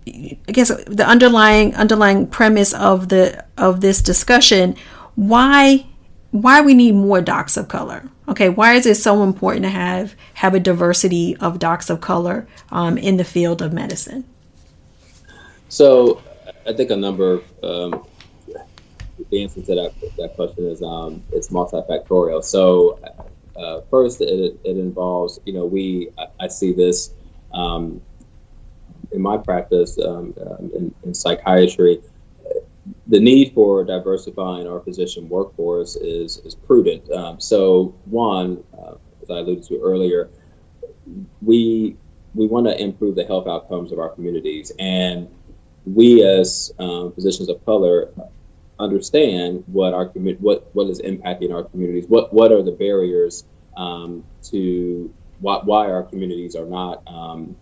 [0.06, 4.76] I guess the underlying underlying premise of the of this discussion
[5.20, 5.86] why
[6.30, 8.08] why we need more docs of color.
[8.26, 12.46] Okay, why is it so important to have have a diversity of docs of color
[12.70, 14.24] um, in the field of medicine?
[15.68, 16.22] So,
[16.66, 18.06] I think a number of um,
[19.30, 22.42] the answer to that that question is um, it's multifactorial.
[22.42, 22.98] So,
[23.56, 27.12] uh, first, it, it involves you know we I, I see this
[27.52, 28.00] um,
[29.12, 32.00] in my practice um, um, in, in psychiatry
[33.10, 37.10] the need for diversifying our physician workforce is is prudent.
[37.10, 40.30] Um, so one, uh, as I alluded to earlier,
[41.42, 41.96] we
[42.34, 45.28] we want to improve the health outcomes of our communities, and
[45.84, 48.12] we as um, physicians of color
[48.78, 52.04] understand what our community what what is impacting our communities.
[52.08, 53.44] What what are the barriers
[53.76, 57.56] um, to why, why our communities are not um,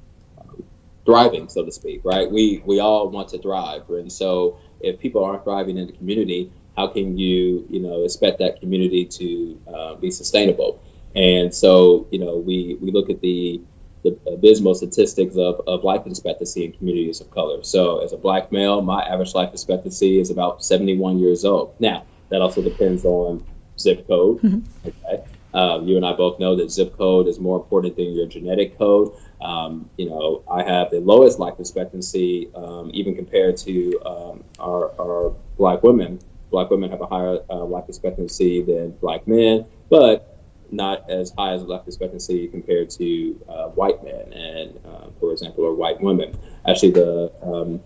[1.06, 2.02] thriving, so to speak.
[2.04, 2.30] Right?
[2.30, 6.52] We we all want to thrive, and so if people aren't thriving in the community,
[6.76, 10.80] how can you, you know, expect that community to uh, be sustainable?
[11.16, 13.60] And so, you know, we, we look at the,
[14.04, 17.64] the abysmal statistics of, of life expectancy in communities of color.
[17.64, 21.74] So, as a black male, my average life expectancy is about 71 years old.
[21.80, 23.44] Now, that also depends on
[23.78, 24.40] zip code.
[24.42, 24.88] Mm-hmm.
[24.88, 25.24] Okay.
[25.54, 28.78] Um, you and I both know that zip code is more important than your genetic
[28.78, 29.12] code.
[29.40, 34.90] Um, you know, I have the lowest life expectancy, um, even compared to um, our,
[35.00, 36.20] our, black women.
[36.50, 40.38] Black women have a higher uh, life expectancy than black men, but
[40.70, 45.64] not as high as life expectancy compared to uh, white men and, uh, for example,
[45.64, 46.36] or white women.
[46.66, 47.80] Actually, the um,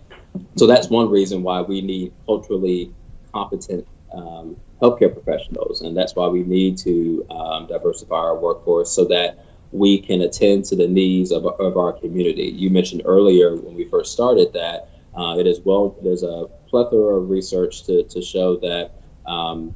[0.55, 2.93] so that's one reason why we need culturally
[3.33, 9.05] competent um, healthcare professionals, and that's why we need to um, diversify our workforce so
[9.05, 12.43] that we can attend to the needs of, of our community.
[12.43, 15.95] You mentioned earlier when we first started that uh, it is well.
[16.03, 18.91] There's a plethora of research to, to show that
[19.25, 19.73] um,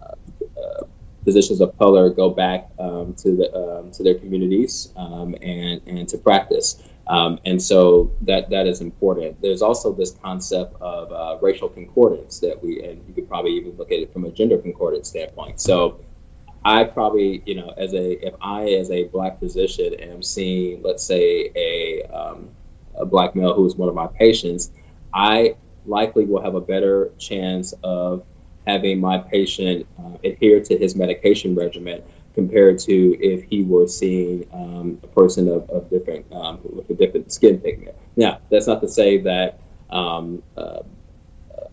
[0.00, 0.84] uh,
[1.24, 6.08] physicians of color go back um, to the um, to their communities um, and and
[6.08, 6.82] to practice.
[7.08, 9.40] Um, and so that that is important.
[9.40, 13.76] There's also this concept of uh, racial concordance that we, and you could probably even
[13.76, 15.60] look at it from a gender concordance standpoint.
[15.60, 16.00] So
[16.66, 21.04] I probably, you know, as a if I as a black physician am seeing, let's
[21.04, 22.48] say, a um,
[22.96, 24.72] a black male who is one of my patients,
[25.14, 28.24] I likely will have a better chance of
[28.66, 32.02] having my patient uh, adhere to his medication regimen
[32.34, 36.94] compared to if he were seeing um, a person of, of different um, with a
[36.94, 37.94] different skin pigment.
[38.16, 40.80] Now, that's not to say that um, uh,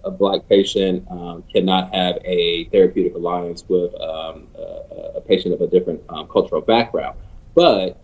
[0.04, 5.62] a black patient um, cannot have a therapeutic alliance with um, a, a, patient of
[5.62, 7.18] a different um, cultural background,
[7.56, 8.00] but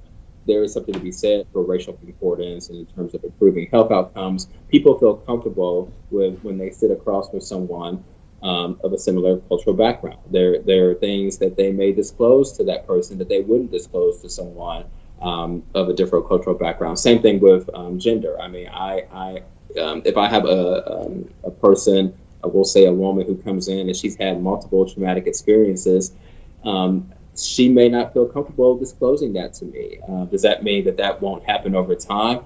[0.46, 4.48] there is something to be said for racial concordance in terms of improving health outcomes.
[4.70, 8.04] People feel comfortable with when they sit across with someone
[8.42, 10.20] um, of a similar cultural background.
[10.32, 14.22] There, there are things that they may disclose to that person that they wouldn't disclose
[14.22, 14.86] to someone
[15.22, 16.98] um, of a different cultural background.
[16.98, 18.40] Same thing with um, gender.
[18.40, 19.44] I mean, I, I
[19.78, 23.68] um, if I have a, um, a person, uh, we'll say a woman who comes
[23.68, 26.14] in and she's had multiple traumatic experiences,
[26.64, 30.00] um, she may not feel comfortable disclosing that to me.
[30.08, 32.42] Uh, does that mean that that won't happen over time?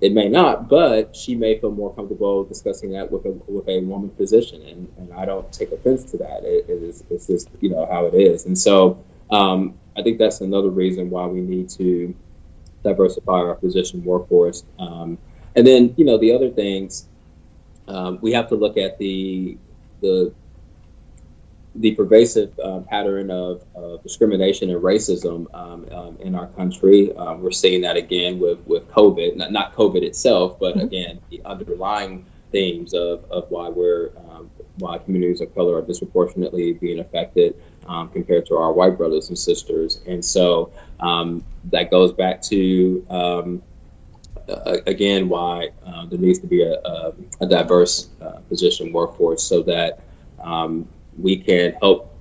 [0.00, 3.80] It may not, but she may feel more comfortable discussing that with a with a
[3.80, 6.42] woman physician, and, and I don't take offense to that.
[6.42, 10.18] It, it is it's just you know how it is, and so um, I think
[10.18, 12.14] that's another reason why we need to
[12.82, 14.64] diversify our physician workforce.
[14.78, 15.18] Um,
[15.56, 17.06] and then you know the other things
[17.88, 19.56] um, we have to look at the
[20.00, 20.32] the
[21.76, 23.62] the pervasive uh, pattern of,
[24.02, 27.14] discrimination and racism um, um, in our country.
[27.16, 30.86] Um, we're seeing that again with, with COVID, not, not COVID itself, but mm-hmm.
[30.86, 36.72] again, the underlying themes of, of why we're um, why communities of color are disproportionately
[36.72, 40.00] being affected um, compared to our white brothers and sisters.
[40.06, 43.04] And so um, that goes back to
[44.86, 49.62] again why uh, there needs to be a, a, a diverse uh, physician workforce so
[49.62, 50.00] that
[50.42, 52.18] um, we can help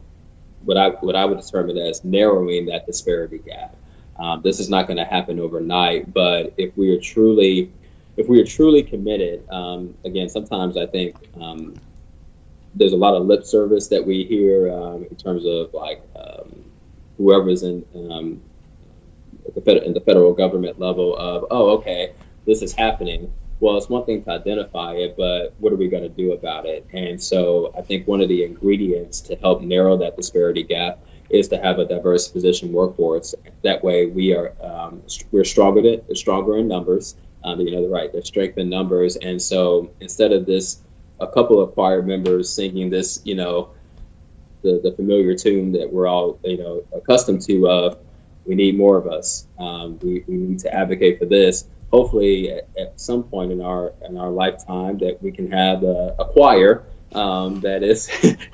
[0.64, 3.76] what I what I would determine as narrowing that disparity gap.
[4.18, 7.72] Um, this is not going to happen overnight, but if we are truly
[8.18, 11.80] if we are truly committed, um, again, sometimes I think um,
[12.76, 16.66] there's a lot of lip service that we hear um, in terms of like um,
[17.18, 17.86] whoever's in
[19.50, 22.14] um, the, fed- the federal government level of, oh, okay,
[22.46, 26.04] this is happening well, it's one thing to identify it, but what are we going
[26.04, 26.88] to do about it?
[26.94, 31.48] And so I think one of the ingredients to help narrow that disparity gap is
[31.50, 33.36] to have a diverse physician workforce.
[33.64, 37.16] That way, we are um, we're stronger than, stronger in numbers.
[37.44, 40.80] Um, you know, the right, there's strength in numbers, and so instead of this,
[41.20, 43.70] a couple of choir members singing this, you know,
[44.62, 47.98] the, the familiar tune that we're all you know accustomed to of,
[48.50, 49.48] we need more of us.
[49.58, 53.94] Um, we, we need to advocate for this hopefully at, at, some point in our
[54.08, 56.84] in our lifetime that we can have a, a choir
[57.14, 58.10] um, that is,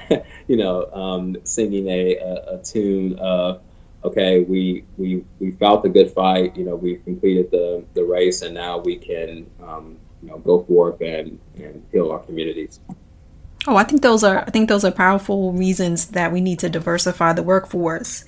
[0.47, 3.61] you know, um, singing a, a, a, tune of,
[4.03, 8.41] okay, we we we fought the good fight, you know, we completed the the race,
[8.41, 12.79] and now we can, um, you know, go forth and and heal our communities.
[13.67, 16.69] Oh, I think those are I think those are powerful reasons that we need to
[16.69, 18.23] diversify the workforce.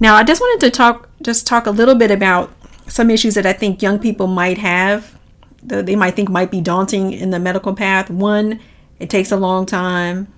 [0.00, 2.50] Now, I just wanted to talk just talk a little bit about
[2.86, 5.18] some issues that I think young people might have,
[5.62, 8.10] that they might think might be daunting in the medical path.
[8.10, 8.60] One,
[8.98, 10.32] it takes a long time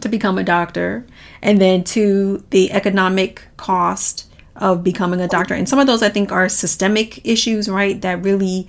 [0.00, 1.06] to become a doctor,
[1.40, 5.54] and then two, the economic cost of becoming a doctor.
[5.54, 8.68] And some of those I think are systemic issues, right, that really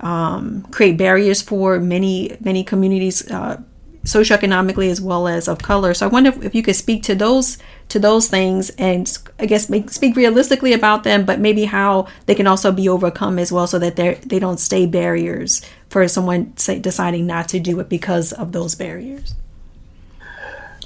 [0.00, 3.30] um, create barriers for many many communities.
[3.30, 3.60] Uh,
[4.04, 5.94] socioeconomically as well as of color.
[5.94, 9.68] So I wonder if, you could speak to those to those things and I guess
[9.68, 13.66] make, speak realistically about them, but maybe how they can also be overcome as well,
[13.66, 17.88] so that they they don't stay barriers for someone say, deciding not to do it
[17.88, 19.34] because of those barriers.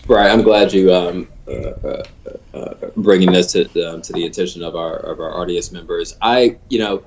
[0.08, 2.02] Right, I'm glad you um, uh, uh,
[2.54, 6.16] uh, bringing this to um, to the attention of our of our audience members.
[6.20, 7.02] I, you know,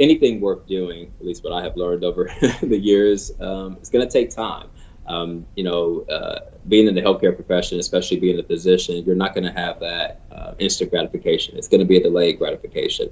[0.00, 2.32] anything worth doing, at least what I have learned over
[2.62, 4.68] the years, um, it's going to take time
[5.06, 9.34] um, you know, uh, being in the healthcare profession, especially being a physician, you're not
[9.34, 11.56] going to have that uh, instant gratification.
[11.56, 13.08] It's going to be a delayed gratification.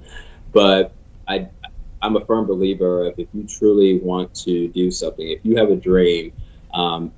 [0.53, 0.93] But
[1.27, 1.49] I,
[2.01, 5.69] I'm a firm believer of if you truly want to do something, if you have
[5.69, 6.33] a dream,
[6.73, 7.11] um,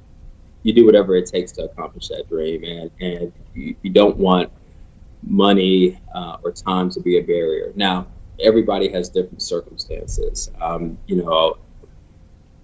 [0.63, 4.49] you do whatever it takes to accomplish that dream, and and you, you don't want
[5.25, 7.73] money uh, or time to be a barrier.
[7.75, 8.07] Now,
[8.39, 10.49] everybody has different circumstances.
[10.61, 11.57] Um, you know,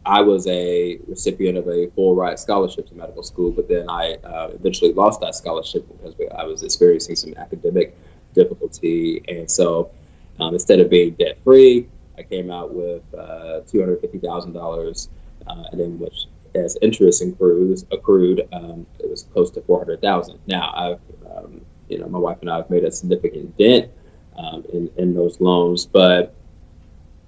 [0.09, 4.15] I was a recipient of a full ride scholarship to medical school, but then I
[4.23, 7.95] uh, eventually lost that scholarship because I was experiencing some academic
[8.33, 9.21] difficulty.
[9.27, 9.91] And so
[10.39, 11.87] um, instead of being debt free,
[12.17, 15.09] I came out with uh, $250,000,
[15.45, 20.39] uh, and then which as interest accrues, accrued, um, it was close to 400,000.
[20.47, 23.91] Now I've, um, you know, my wife and I have made a significant dent
[24.35, 26.33] um, in, in those loans, but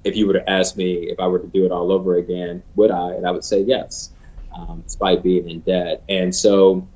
[0.03, 2.63] if you were to ask me if I were to do it all over again,
[2.75, 3.11] would I?
[3.13, 4.11] And I would say yes,
[4.55, 6.03] um, despite being in debt.
[6.09, 6.87] And so,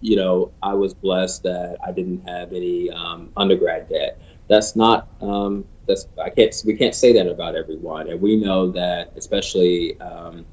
[0.00, 4.20] you know, I was blessed that I didn't have any um, undergrad debt.
[4.48, 8.70] That's not um, that's I can't we can't say that about everyone, and we know
[8.72, 10.44] that especially um,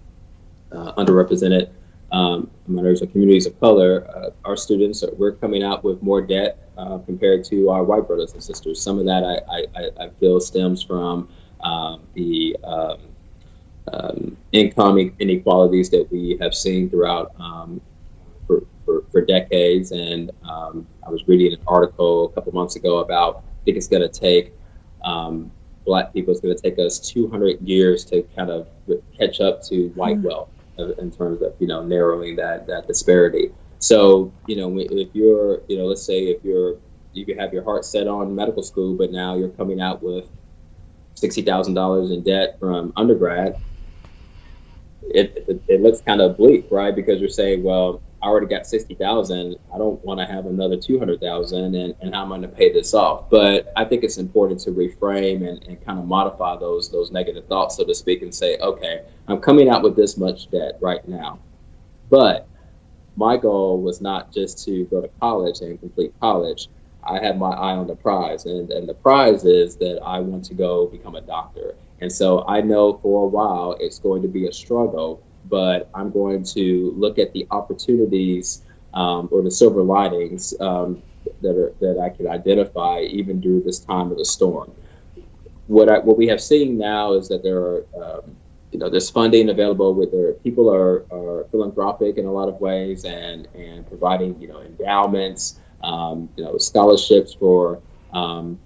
[0.71, 1.69] uh, underrepresented
[2.11, 6.69] um, minorities and communities of color, uh, our students we're coming out with more debt
[6.77, 8.81] uh, compared to our white brothers and sisters.
[8.81, 11.29] Some of that I, I, I feel stems from
[11.63, 12.97] um, the um,
[13.91, 17.81] um, income inequalities that we have seen throughout um,
[18.47, 19.91] for, for, for, decades.
[19.91, 23.87] And um, I was reading an article a couple months ago about I think it's
[23.87, 24.53] going to take
[25.03, 25.51] um,
[25.85, 28.67] black people, it's going to take us 200 years to kind of
[29.17, 30.27] catch up to white mm-hmm.
[30.27, 33.51] wealth in terms of, you know, narrowing that, that disparity.
[33.79, 36.77] So, you know, if you're, you know, let's say if you're,
[37.13, 40.25] you can have your heart set on medical school, but now you're coming out with
[41.21, 43.55] sixty thousand dollars in debt from undergrad,
[45.03, 46.95] it, it, it looks kind of bleak, right?
[46.95, 49.55] Because you're saying, well, I already got sixty thousand.
[49.73, 52.49] I don't want to have another two hundred thousand, and, and how am I going
[52.49, 53.29] to pay this off?
[53.29, 57.47] But I think it's important to reframe and, and kind of modify those those negative
[57.47, 61.07] thoughts, so to speak, and say, okay, I'm coming out with this much debt right
[61.07, 61.39] now,
[62.09, 62.47] but
[63.15, 66.69] my goal was not just to go to college and complete college.
[67.03, 70.45] I have my eye on the prize, and, and the prize is that I want
[70.45, 71.75] to go become a doctor.
[71.99, 76.11] And so I know for a while it's going to be a struggle, but I'm
[76.11, 81.01] going to look at the opportunities um, or the silver linings um,
[81.41, 84.71] that are that I can identify even through this time of the storm.
[85.67, 88.35] What I, what we have seen now is that there are um,
[88.71, 92.59] you know there's funding available with there people are, are philanthropic in a lot of
[92.59, 97.81] ways and and providing you know endowments um, you know, scholarships for
[98.13, 98.59] um,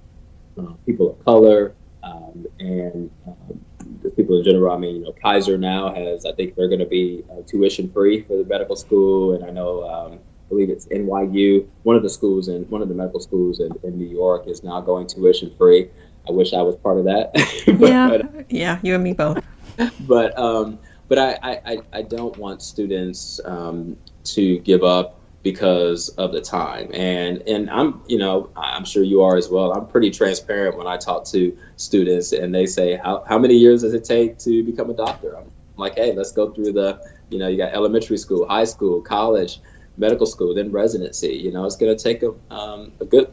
[0.57, 3.65] uh, people of color um, and um,
[4.01, 4.73] the people in general.
[4.73, 7.91] I mean, you know, Kaiser now has, I think they're going to be uh, tuition
[7.91, 9.83] free for the medical school, and I know.
[9.87, 11.67] Um, I believe it's NYU.
[11.81, 14.63] One of the schools in one of the medical schools in, in New York is
[14.63, 15.89] now going tuition free.
[16.29, 17.33] I wish I was part of that.
[17.79, 19.43] but, yeah, but, yeah, you and me both.
[20.01, 26.31] But um, but I, I, I don't want students um, to give up because of
[26.31, 26.89] the time.
[26.91, 29.71] And and i'm you know i'm sure you are as well.
[29.73, 33.83] I'm pretty transparent when i talk to students and they say how, how many years
[33.83, 35.37] does it take to become a doctor?
[35.37, 39.03] I'm like hey let's go through the you know you got elementary school high school
[39.03, 39.59] college
[39.97, 41.35] medical school then residency.
[41.35, 43.31] You know it's going to take a, um, a good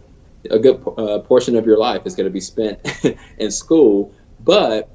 [0.51, 2.79] a good uh, portion of your life is going to be spent
[3.39, 4.13] in school.
[4.39, 4.91] But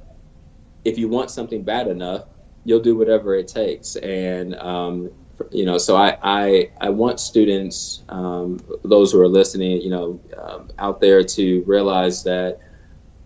[0.86, 2.26] if you want something bad enough
[2.68, 3.96] you'll do whatever it takes.
[3.96, 5.10] And um,
[5.52, 10.20] you know, so I, I, I want students, um, those who are listening, you know,
[10.38, 12.60] um, out there to realize that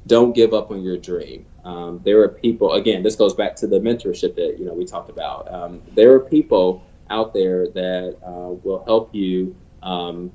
[0.07, 1.45] don't give up on your dream.
[1.63, 4.85] Um, there are people, again, this goes back to the mentorship that, you know, we
[4.85, 5.51] talked about.
[5.53, 9.55] Um, there are people out there that uh, will help you.
[9.83, 10.31] Um,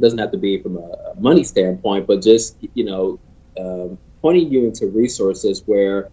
[0.00, 3.18] doesn't have to be from a money standpoint, but just, you know,
[3.58, 6.10] um, pointing you into resources where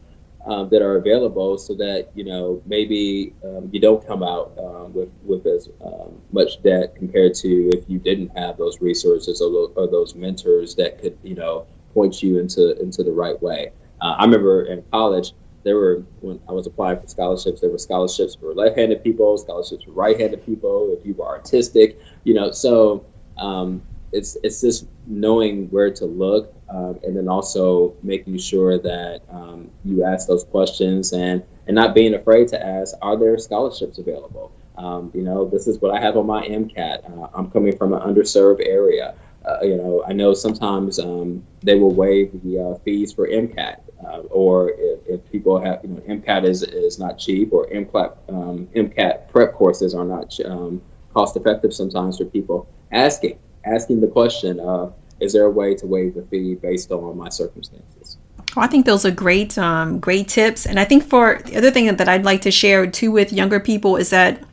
[0.50, 4.92] um, that are available so that you know maybe um, you don't come out um,
[4.94, 9.70] with with as um, much debt compared to if you didn't have those resources or,
[9.76, 13.72] or, those mentors that could you know point you into into the right way.
[14.02, 15.34] Uh, I remember in college
[15.64, 19.84] there were when I was applying for scholarships there were scholarships for left-handed people, scholarships
[19.84, 23.06] for right-handed people if you were artistic, you know so.
[23.38, 29.22] Um, it's it's just knowing where to look um, and then also making sure that
[29.30, 33.98] um, you ask those questions and and not being afraid to ask are there scholarships
[33.98, 34.52] available?
[34.78, 37.92] Um, you know this is what i have on my mcat uh, i'm coming from
[37.94, 39.14] an underserved area.
[39.46, 43.82] Uh, you know i know sometimes um, they will waive the uh, fees for mcat
[44.06, 48.16] uh, or if, if, people have you know mcat is, is not cheap or mcat
[48.30, 50.82] um, mcat prep courses are not um,
[51.14, 54.90] cost effective sometimes for people asking asking the question, uh,
[55.20, 58.18] is there a way to waive the fee based on my circumstances?
[58.56, 60.66] Well, I think those are great, um, great tips.
[60.66, 63.60] And I think for the other thing that I'd like to share too with younger
[63.60, 64.44] people is that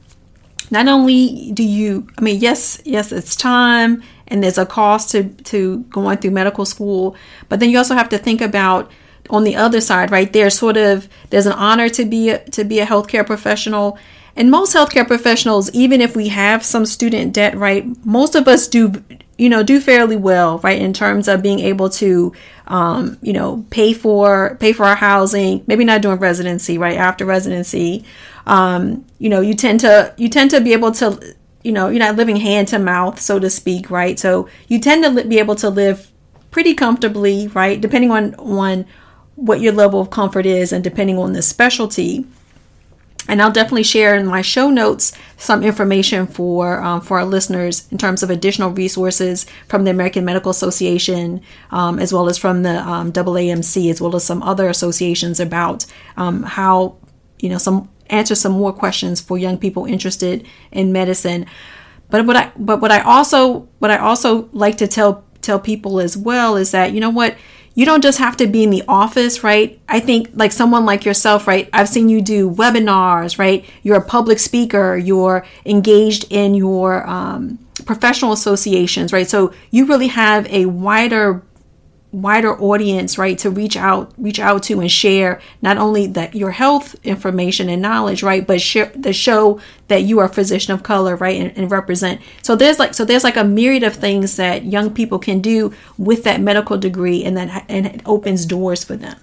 [0.71, 5.25] not only do you, I mean, yes, yes, it's time and there's a cost to,
[5.25, 7.17] to going through medical school,
[7.49, 8.91] but then you also have to think about
[9.31, 10.33] on the other side, right?
[10.33, 13.99] There's sort of, there's an honor to be, a, to be a healthcare professional.
[14.35, 18.69] And most healthcare professionals, even if we have some student debt, right, most of us
[18.69, 19.03] do
[19.39, 22.33] you know do fairly well right in terms of being able to
[22.69, 27.25] um, you know pay for pay for our housing maybe not doing residency right after
[27.25, 28.05] residency.
[28.47, 31.99] Um, you know you tend to you tend to be able to you know you're
[31.99, 34.19] not living hand to mouth so to speak right?
[34.19, 36.11] So you tend to be able to live
[36.51, 38.87] pretty comfortably right depending on on
[39.35, 42.27] what your level of comfort is and depending on the specialty
[43.29, 47.87] and I'll definitely share in my show notes some information for um, for our listeners
[47.91, 52.63] in terms of additional resources from the American Medical Association, um, as well as from
[52.63, 56.97] the um, AAMC, as well as some other associations about um, how
[57.41, 61.47] you know some answer some more questions for young people interested in medicine.
[62.11, 66.01] But what I but what I also what I also like to tell tell people
[66.01, 67.37] as well is that you know what
[67.77, 69.79] you don't just have to be in the office, right?
[69.87, 71.69] I think like someone like yourself, right?
[71.75, 73.65] I've seen you do webinars, right?
[73.83, 79.29] You're a public speaker, you're engaged in your um, professional associations, right?
[79.29, 81.43] So you really have a wider
[82.17, 86.51] wider audience right to reach out reach out to and share not only that your
[86.51, 90.83] health information and knowledge right but share the show that you are a physician of
[90.83, 92.21] color right and, and, represent.
[92.41, 95.75] So there's like so there's like a myriad of things that young people can do
[95.99, 99.19] with that medical degree and that and it opens doors for them.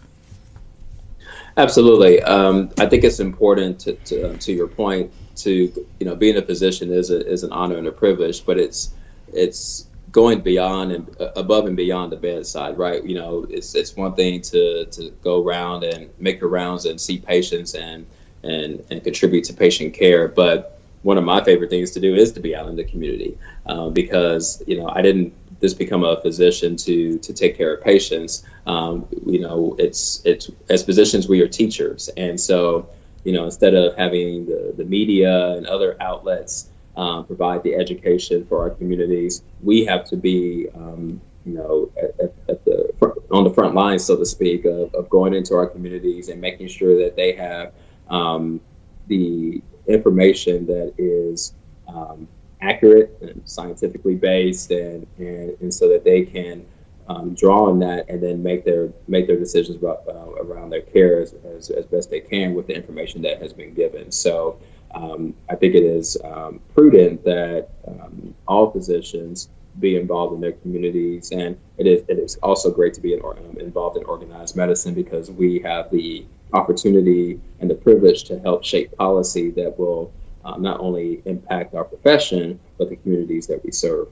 [1.57, 2.21] Absolutely.
[2.21, 5.51] Um, i think it's important to, to, uh, to your point to
[5.99, 8.93] you know being a physician is a, is an honor and a privilege but it's
[9.33, 13.03] it's going beyond and uh, above and beyond the bedside, right?
[13.03, 17.01] You know, it's it's one thing to to go around and make your rounds and
[17.01, 18.05] see patients and
[18.43, 22.31] and and contribute to patient care, but one of my favorite things to do is
[22.31, 26.21] to be out in the community um, because you know I didn't just become a
[26.21, 28.45] physician to to take care of patients.
[28.67, 32.87] Um, you know, it's it's as physicians we are teachers, and so
[33.23, 38.45] you know instead of having the the media and other outlets um, provide the education
[38.45, 39.43] for our communities.
[39.61, 42.89] We have to be, um, you know, at, at, the
[43.31, 46.67] on the front lines, so to speak, of, of, going into our communities and making
[46.67, 47.73] sure that they have
[48.09, 48.61] um,
[49.07, 51.53] the information that is
[51.87, 52.27] um,
[52.61, 56.65] accurate and scientifically based, and, and and so that they can
[57.09, 60.81] um, draw on that and then make their make their decisions about, uh, around their
[60.81, 64.11] care as, as, as, best they can with the information that has been given.
[64.11, 64.57] So
[64.93, 70.51] um, I think it is um, prudent that um, all physicians be involved in their
[70.51, 74.55] communities, and it is it is also great to be in, um, involved in organized
[74.55, 80.11] medicine because we have the opportunity and the privilege to help shape policy that will
[80.45, 84.07] uh, not only impact our profession but the communities that we serve.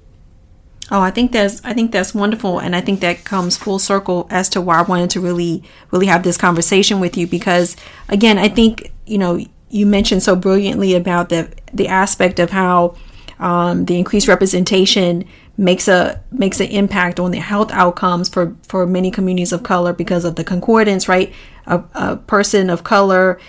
[0.90, 4.28] Oh, I think that's I think that's wonderful, and I think that comes full circle
[4.32, 7.78] as to why I wanted to really really have this conversation with you because
[8.10, 9.40] again, I think you know
[9.72, 12.96] you mentioned so brilliantly about the the aspect of how
[13.40, 15.26] um, the increased representation
[15.58, 19.94] makes a makes an impact on the health outcomes for for many communities of color
[19.94, 21.34] because of the concordance right?
[21.68, 23.40] A, a person of color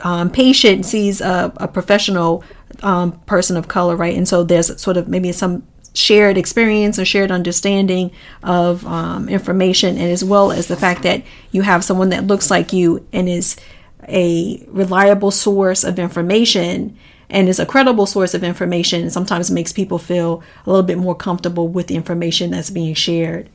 [0.00, 2.44] um, patient sees a, a professional
[2.82, 4.16] um, person of color right?
[4.16, 8.10] And so there's sort of maybe some shared experience or shared understanding
[8.42, 12.50] of um, information and as well as the fact that you have someone that looks
[12.50, 13.56] like you and is
[14.08, 16.96] a reliable source of information
[17.30, 21.14] and is a credible source of information sometimes makes people feel a little bit more
[21.14, 23.48] comfortable with the information that's being shared.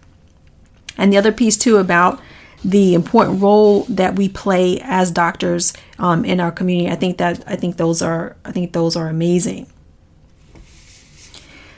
[0.97, 2.21] And the other piece too about
[2.63, 7.43] the important role that we play as doctors um, in our community, I think that
[7.47, 9.67] I think those are I think those are amazing.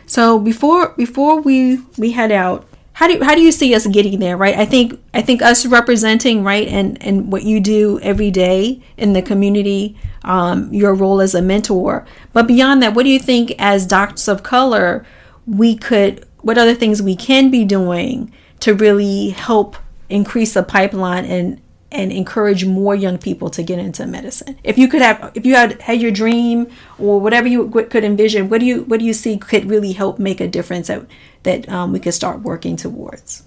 [0.05, 4.19] So before before we we head out, how do how do you see us getting
[4.19, 4.55] there right?
[4.55, 9.13] I think i think us representing right and and what you do every day in
[9.13, 12.05] the community um, your role as a mentor.
[12.33, 15.05] But beyond that what do you think as doctors of color
[15.45, 18.31] we could what other things we can be doing
[18.61, 19.75] to really help
[20.09, 21.61] increase the pipeline and
[21.95, 25.55] and encourage more young people to get into medicine if you could have if you
[25.55, 26.67] had had your dream
[26.99, 30.19] or whatever you could envision what do you what do you see could really help
[30.19, 31.05] make a difference that
[31.45, 33.43] that um, we could start working towards?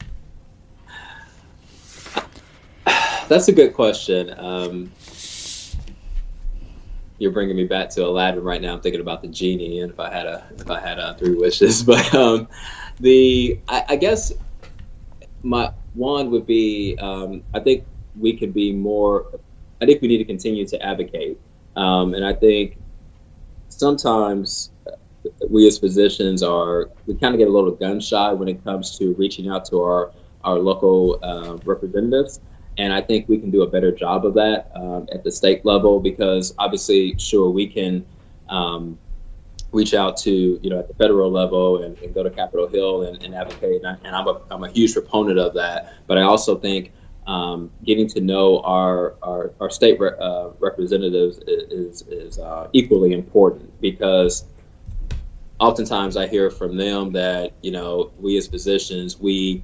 [3.29, 4.35] That's a good question.
[4.39, 4.91] Um,
[7.19, 8.73] you're bringing me back to Aladdin right now.
[8.73, 11.35] I'm thinking about the genie, and if I had a if I had a three
[11.35, 12.49] wishes, but um,
[13.01, 14.33] the I, I, guess
[15.43, 17.85] my wand would be um, I think
[18.21, 19.27] we could be more.
[19.81, 21.39] I think we need to continue to advocate,
[21.77, 22.79] um, and I think
[23.69, 24.71] sometimes
[25.51, 28.99] we as physicians are we kind of get a little gun shy when it comes
[28.99, 30.13] to reaching out to our
[30.45, 32.41] our local uh, representatives.
[32.79, 35.65] And I think we can do a better job of that um, at the state
[35.65, 38.07] level because obviously, sure, we can
[38.49, 38.97] um,
[39.73, 43.03] reach out to you know at the federal level and, and go to Capitol Hill
[43.03, 43.83] and, and advocate.
[43.83, 45.93] And, I, and I'm, a, I'm a huge proponent of that.
[46.07, 46.93] But I also think
[47.29, 53.13] um, getting to know our our, our state re- uh, representatives is is, uh, equally
[53.13, 54.47] important because
[55.61, 59.63] oftentimes I hear from them that you know we as physicians we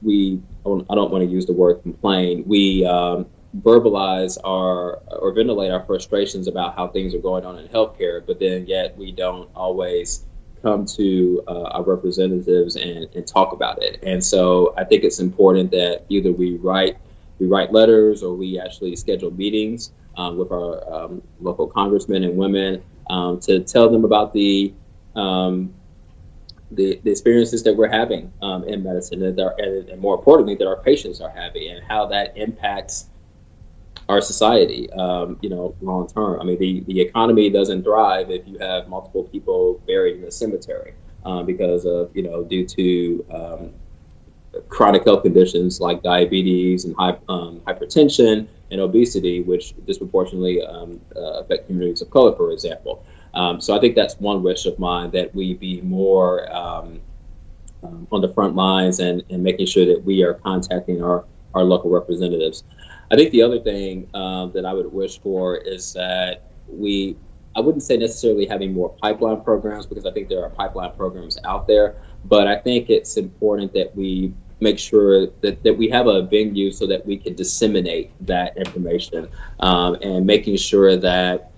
[0.00, 2.44] we I don't want to use the word complain.
[2.46, 3.26] We um,
[3.60, 8.38] verbalize our or ventilate our frustrations about how things are going on in healthcare, but
[8.38, 10.24] then yet we don't always
[10.62, 13.98] come to uh, our representatives and, and talk about it.
[14.02, 16.96] And so I think it's important that either we write
[17.38, 22.36] we write letters or we actually schedule meetings um, with our um, local congressmen and
[22.36, 24.72] women um, to tell them about the,
[25.16, 25.74] um,
[26.70, 30.68] the the, experiences that we're having um, in medicine and, and, and, more importantly that
[30.68, 33.08] our patients are having and how that impacts
[34.12, 36.40] our society, um, you know, long term.
[36.40, 40.30] I mean, the, the economy doesn't thrive if you have multiple people buried in a
[40.30, 40.92] cemetery
[41.24, 43.70] um, because of, you know, due to um,
[44.68, 51.40] chronic health conditions like diabetes and high, um, hypertension and obesity, which disproportionately um, uh,
[51.40, 53.02] affect communities of color, for example.
[53.34, 56.50] Um, so I think that's one wish of mine that we be more
[58.12, 61.90] on the front lines and, and making sure that we are contacting our, our local
[61.90, 62.64] representatives.
[63.12, 67.14] I think the other thing um, that I would wish for is that we,
[67.54, 71.36] I wouldn't say necessarily having more pipeline programs because I think there are pipeline programs
[71.44, 76.06] out there, but I think it's important that we make sure that, that we have
[76.06, 79.28] a venue so that we can disseminate that information
[79.60, 81.50] um, and making sure that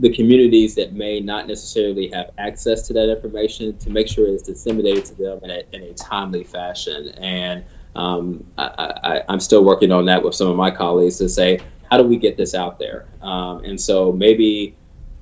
[0.00, 4.42] the communities that may not necessarily have access to that information to make sure it's
[4.42, 7.08] disseminated to them in a, in a timely fashion.
[7.18, 7.64] And
[7.98, 11.98] um, I, am still working on that with some of my colleagues to say, how
[11.98, 13.06] do we get this out there?
[13.20, 14.76] Um, and so maybe,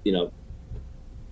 [0.05, 0.31] you know,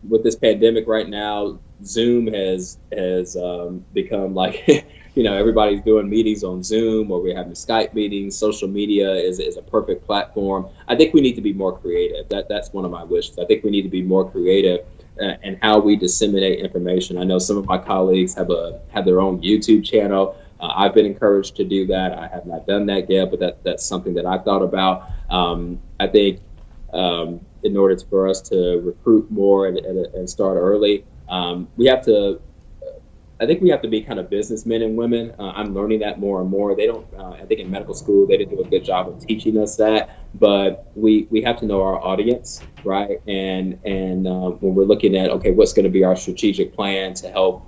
[0.09, 4.67] with this pandemic right now, Zoom has has um, become like,
[5.15, 8.39] you know, everybody's doing meetings on Zoom or we're having Skype meetings.
[8.39, 10.67] Social media is, is a perfect platform.
[10.89, 12.27] I think we need to be more creative.
[12.31, 13.39] That that's one of my wishes.
[13.39, 14.87] I think we need to be more creative
[15.21, 17.19] uh, and how we disseminate information.
[17.19, 20.95] I know some of my colleagues have a have their own YouTube channel uh, I've
[20.95, 22.13] been encouraged to do that.
[22.13, 25.09] I have not done that yet, but that, that's something that I've thought about.
[25.31, 26.41] Um, I think
[26.93, 31.87] um, in order for us to recruit more and, and, and start early, um, we
[31.87, 32.41] have to.
[33.41, 35.35] I think we have to be kind of businessmen and women.
[35.39, 36.77] Uh, I'm learning that more and more.
[36.77, 37.07] They don't.
[37.19, 39.77] Uh, I think in medical school they didn't do a good job of teaching us
[39.77, 43.19] that, but we we have to know our audience, right?
[43.27, 47.15] And and um, when we're looking at okay, what's going to be our strategic plan
[47.15, 47.67] to help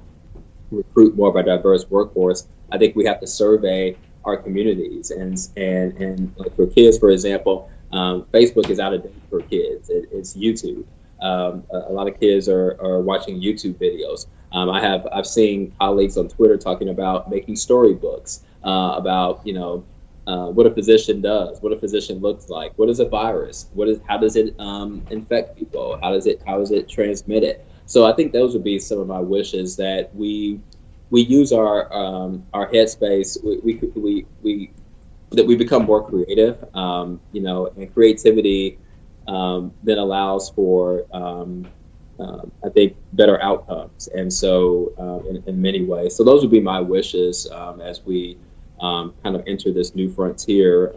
[0.70, 5.38] recruit more of a diverse workforce, I think we have to survey our communities and
[5.56, 9.88] and and like for kids, for example, um, Facebook is out of date for kids.
[9.90, 10.84] It, it's YouTube.
[11.22, 14.26] Um, a, a, lot of kids are, are watching YouTube videos.
[14.52, 19.54] Um, I have I've seen colleagues on Twitter talking about making storybooks uh, about you
[19.54, 19.84] know
[20.26, 23.88] uh, what a physician does, what a physician looks like, what is a virus, what
[23.88, 27.60] is how does it um, infect people, how does it how is it transmitted.
[27.86, 30.60] So I think those would be some of my wishes that we
[31.16, 33.42] we use our um, our headspace.
[33.42, 34.70] We, we we we
[35.30, 36.62] that we become more creative.
[36.74, 38.78] Um, you know, and creativity
[39.26, 41.66] um, then allows for um,
[42.20, 44.08] uh, I think better outcomes.
[44.08, 48.02] And so uh, in, in, many ways, so those would be my wishes um, as
[48.04, 48.36] we
[48.78, 50.92] kind of enter this new frontier.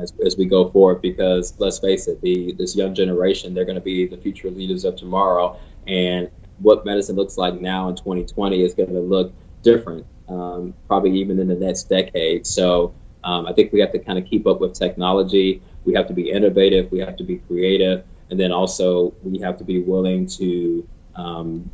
[0.00, 3.82] As, as, we go forward because let's face it the this young generation they're going
[3.84, 6.30] to be the future leaders of tomorrow and
[6.60, 9.32] what medicine looks like now in 2020 is going to look
[9.62, 12.46] different, um, probably even in the next decade.
[12.46, 12.94] So
[13.24, 15.62] um, I think we have to kind of keep up with technology.
[15.84, 16.90] We have to be innovative.
[16.90, 20.86] We have to be creative, and then also we have to be willing to
[21.16, 21.70] um,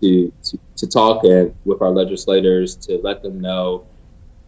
[0.00, 3.84] to, to, to talk and with our legislators to let them know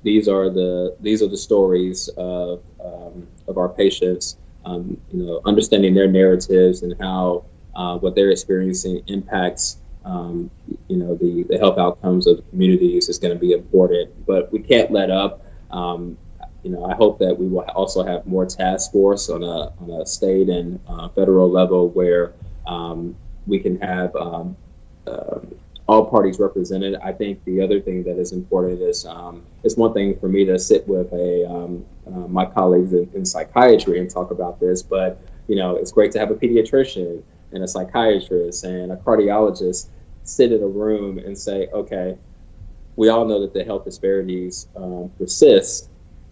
[0.03, 4.37] these are the these are the stories of um, of our patients.
[4.65, 7.45] Um, you know, understanding their narratives and how
[7.75, 10.51] uh, what they're experiencing impacts um,
[10.89, 14.53] you know the, the health outcomes of the communities is going to be important but
[14.53, 16.17] we can't let up um,
[16.63, 20.01] you know i hope that we will also have more task force on a, on
[20.01, 22.33] a state and uh, federal level where
[22.67, 23.15] um,
[23.47, 24.57] we can have um,
[25.07, 25.55] um,
[25.89, 26.95] all parties represented.
[27.03, 30.45] I think the other thing that is important is um, it's one thing for me
[30.45, 34.83] to sit with a um, uh, my colleagues in, in, psychiatry and talk about this,
[34.83, 35.19] but
[35.49, 37.23] you know it's great to have a pediatrician
[37.53, 39.89] and a psychiatrist and a cardiologist
[40.25, 42.17] sit in a room and say, okay,
[42.97, 45.89] we all know that the health disparities um, persist.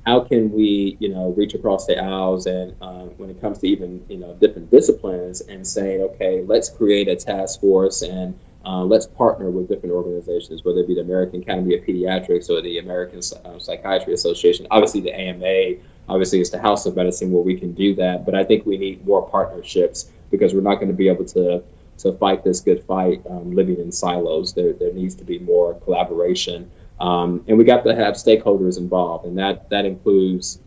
[0.07, 3.69] How can we, you know, reach across the aisles and um, when it comes to
[3.69, 8.85] even, you know, different disciplines and saying, okay, let's create a task force and uh,
[8.85, 12.79] let's partner with different organizations, whether it be the American Academy of Pediatrics or the
[12.79, 14.67] American uh, Psychiatry Association.
[14.71, 18.27] Obviously, the AMA, obviously, is the House of Medicine where we can do that.
[18.27, 21.63] But I think we need more partnerships because we're not going to be able to
[22.01, 24.55] to fight this good fight um, living in silos.
[24.55, 26.71] There, there needs to be more collaboration.
[26.99, 30.61] Um, and we got to have stakeholders involved, and that, that includes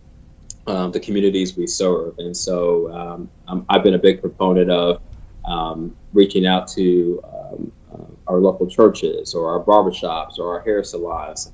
[0.68, 2.16] um, the communities we serve.
[2.20, 2.92] And so
[3.48, 5.02] um, I've been a big proponent of
[5.46, 10.84] um, reaching out to um, uh, our local churches or our barbershops or our hair
[10.84, 11.52] salons,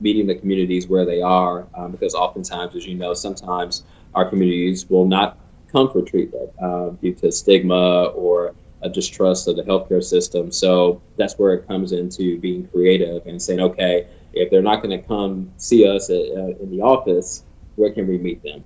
[0.00, 1.62] meeting the communities where they are,
[1.92, 3.84] because oftentimes, as you know, sometimes
[4.14, 5.38] our communities will not
[5.70, 10.52] come for treatment uh, due to stigma or a distrust of the healthcare system.
[10.52, 14.98] So that's where it comes into being creative and saying, okay, if they're not going
[14.98, 17.42] to come see us at, uh, in the office,
[17.76, 18.64] where can we meet them?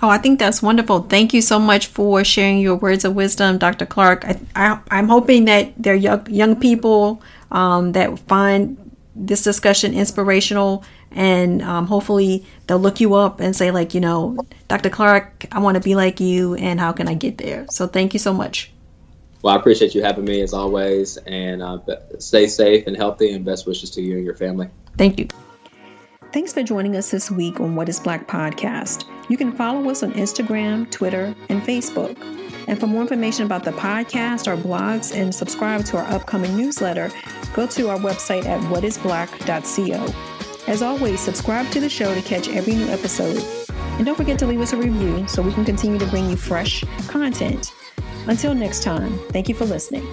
[0.00, 1.02] Oh, I think that's wonderful.
[1.02, 3.86] Thank you so much for sharing your words of wisdom, Dr.
[3.86, 4.24] Clark.
[4.56, 7.22] I, am hoping that there are young, young people
[7.52, 8.81] um, that find
[9.14, 14.36] this discussion inspirational and um, hopefully they'll look you up and say like you know
[14.68, 17.86] dr clark i want to be like you and how can i get there so
[17.86, 18.72] thank you so much
[19.42, 21.78] well, I appreciate you having me as always, and uh,
[22.18, 24.68] stay safe and healthy, and best wishes to you and your family.
[24.96, 25.26] Thank you.
[26.32, 29.04] Thanks for joining us this week on What is Black podcast.
[29.28, 32.16] You can follow us on Instagram, Twitter, and Facebook.
[32.66, 37.10] And for more information about the podcast, our blogs, and subscribe to our upcoming newsletter,
[37.54, 40.70] go to our website at whatisblack.co.
[40.70, 43.42] As always, subscribe to the show to catch every new episode.
[43.96, 46.36] And don't forget to leave us a review so we can continue to bring you
[46.36, 47.72] fresh content.
[48.26, 50.06] Until next time, thank you for listening.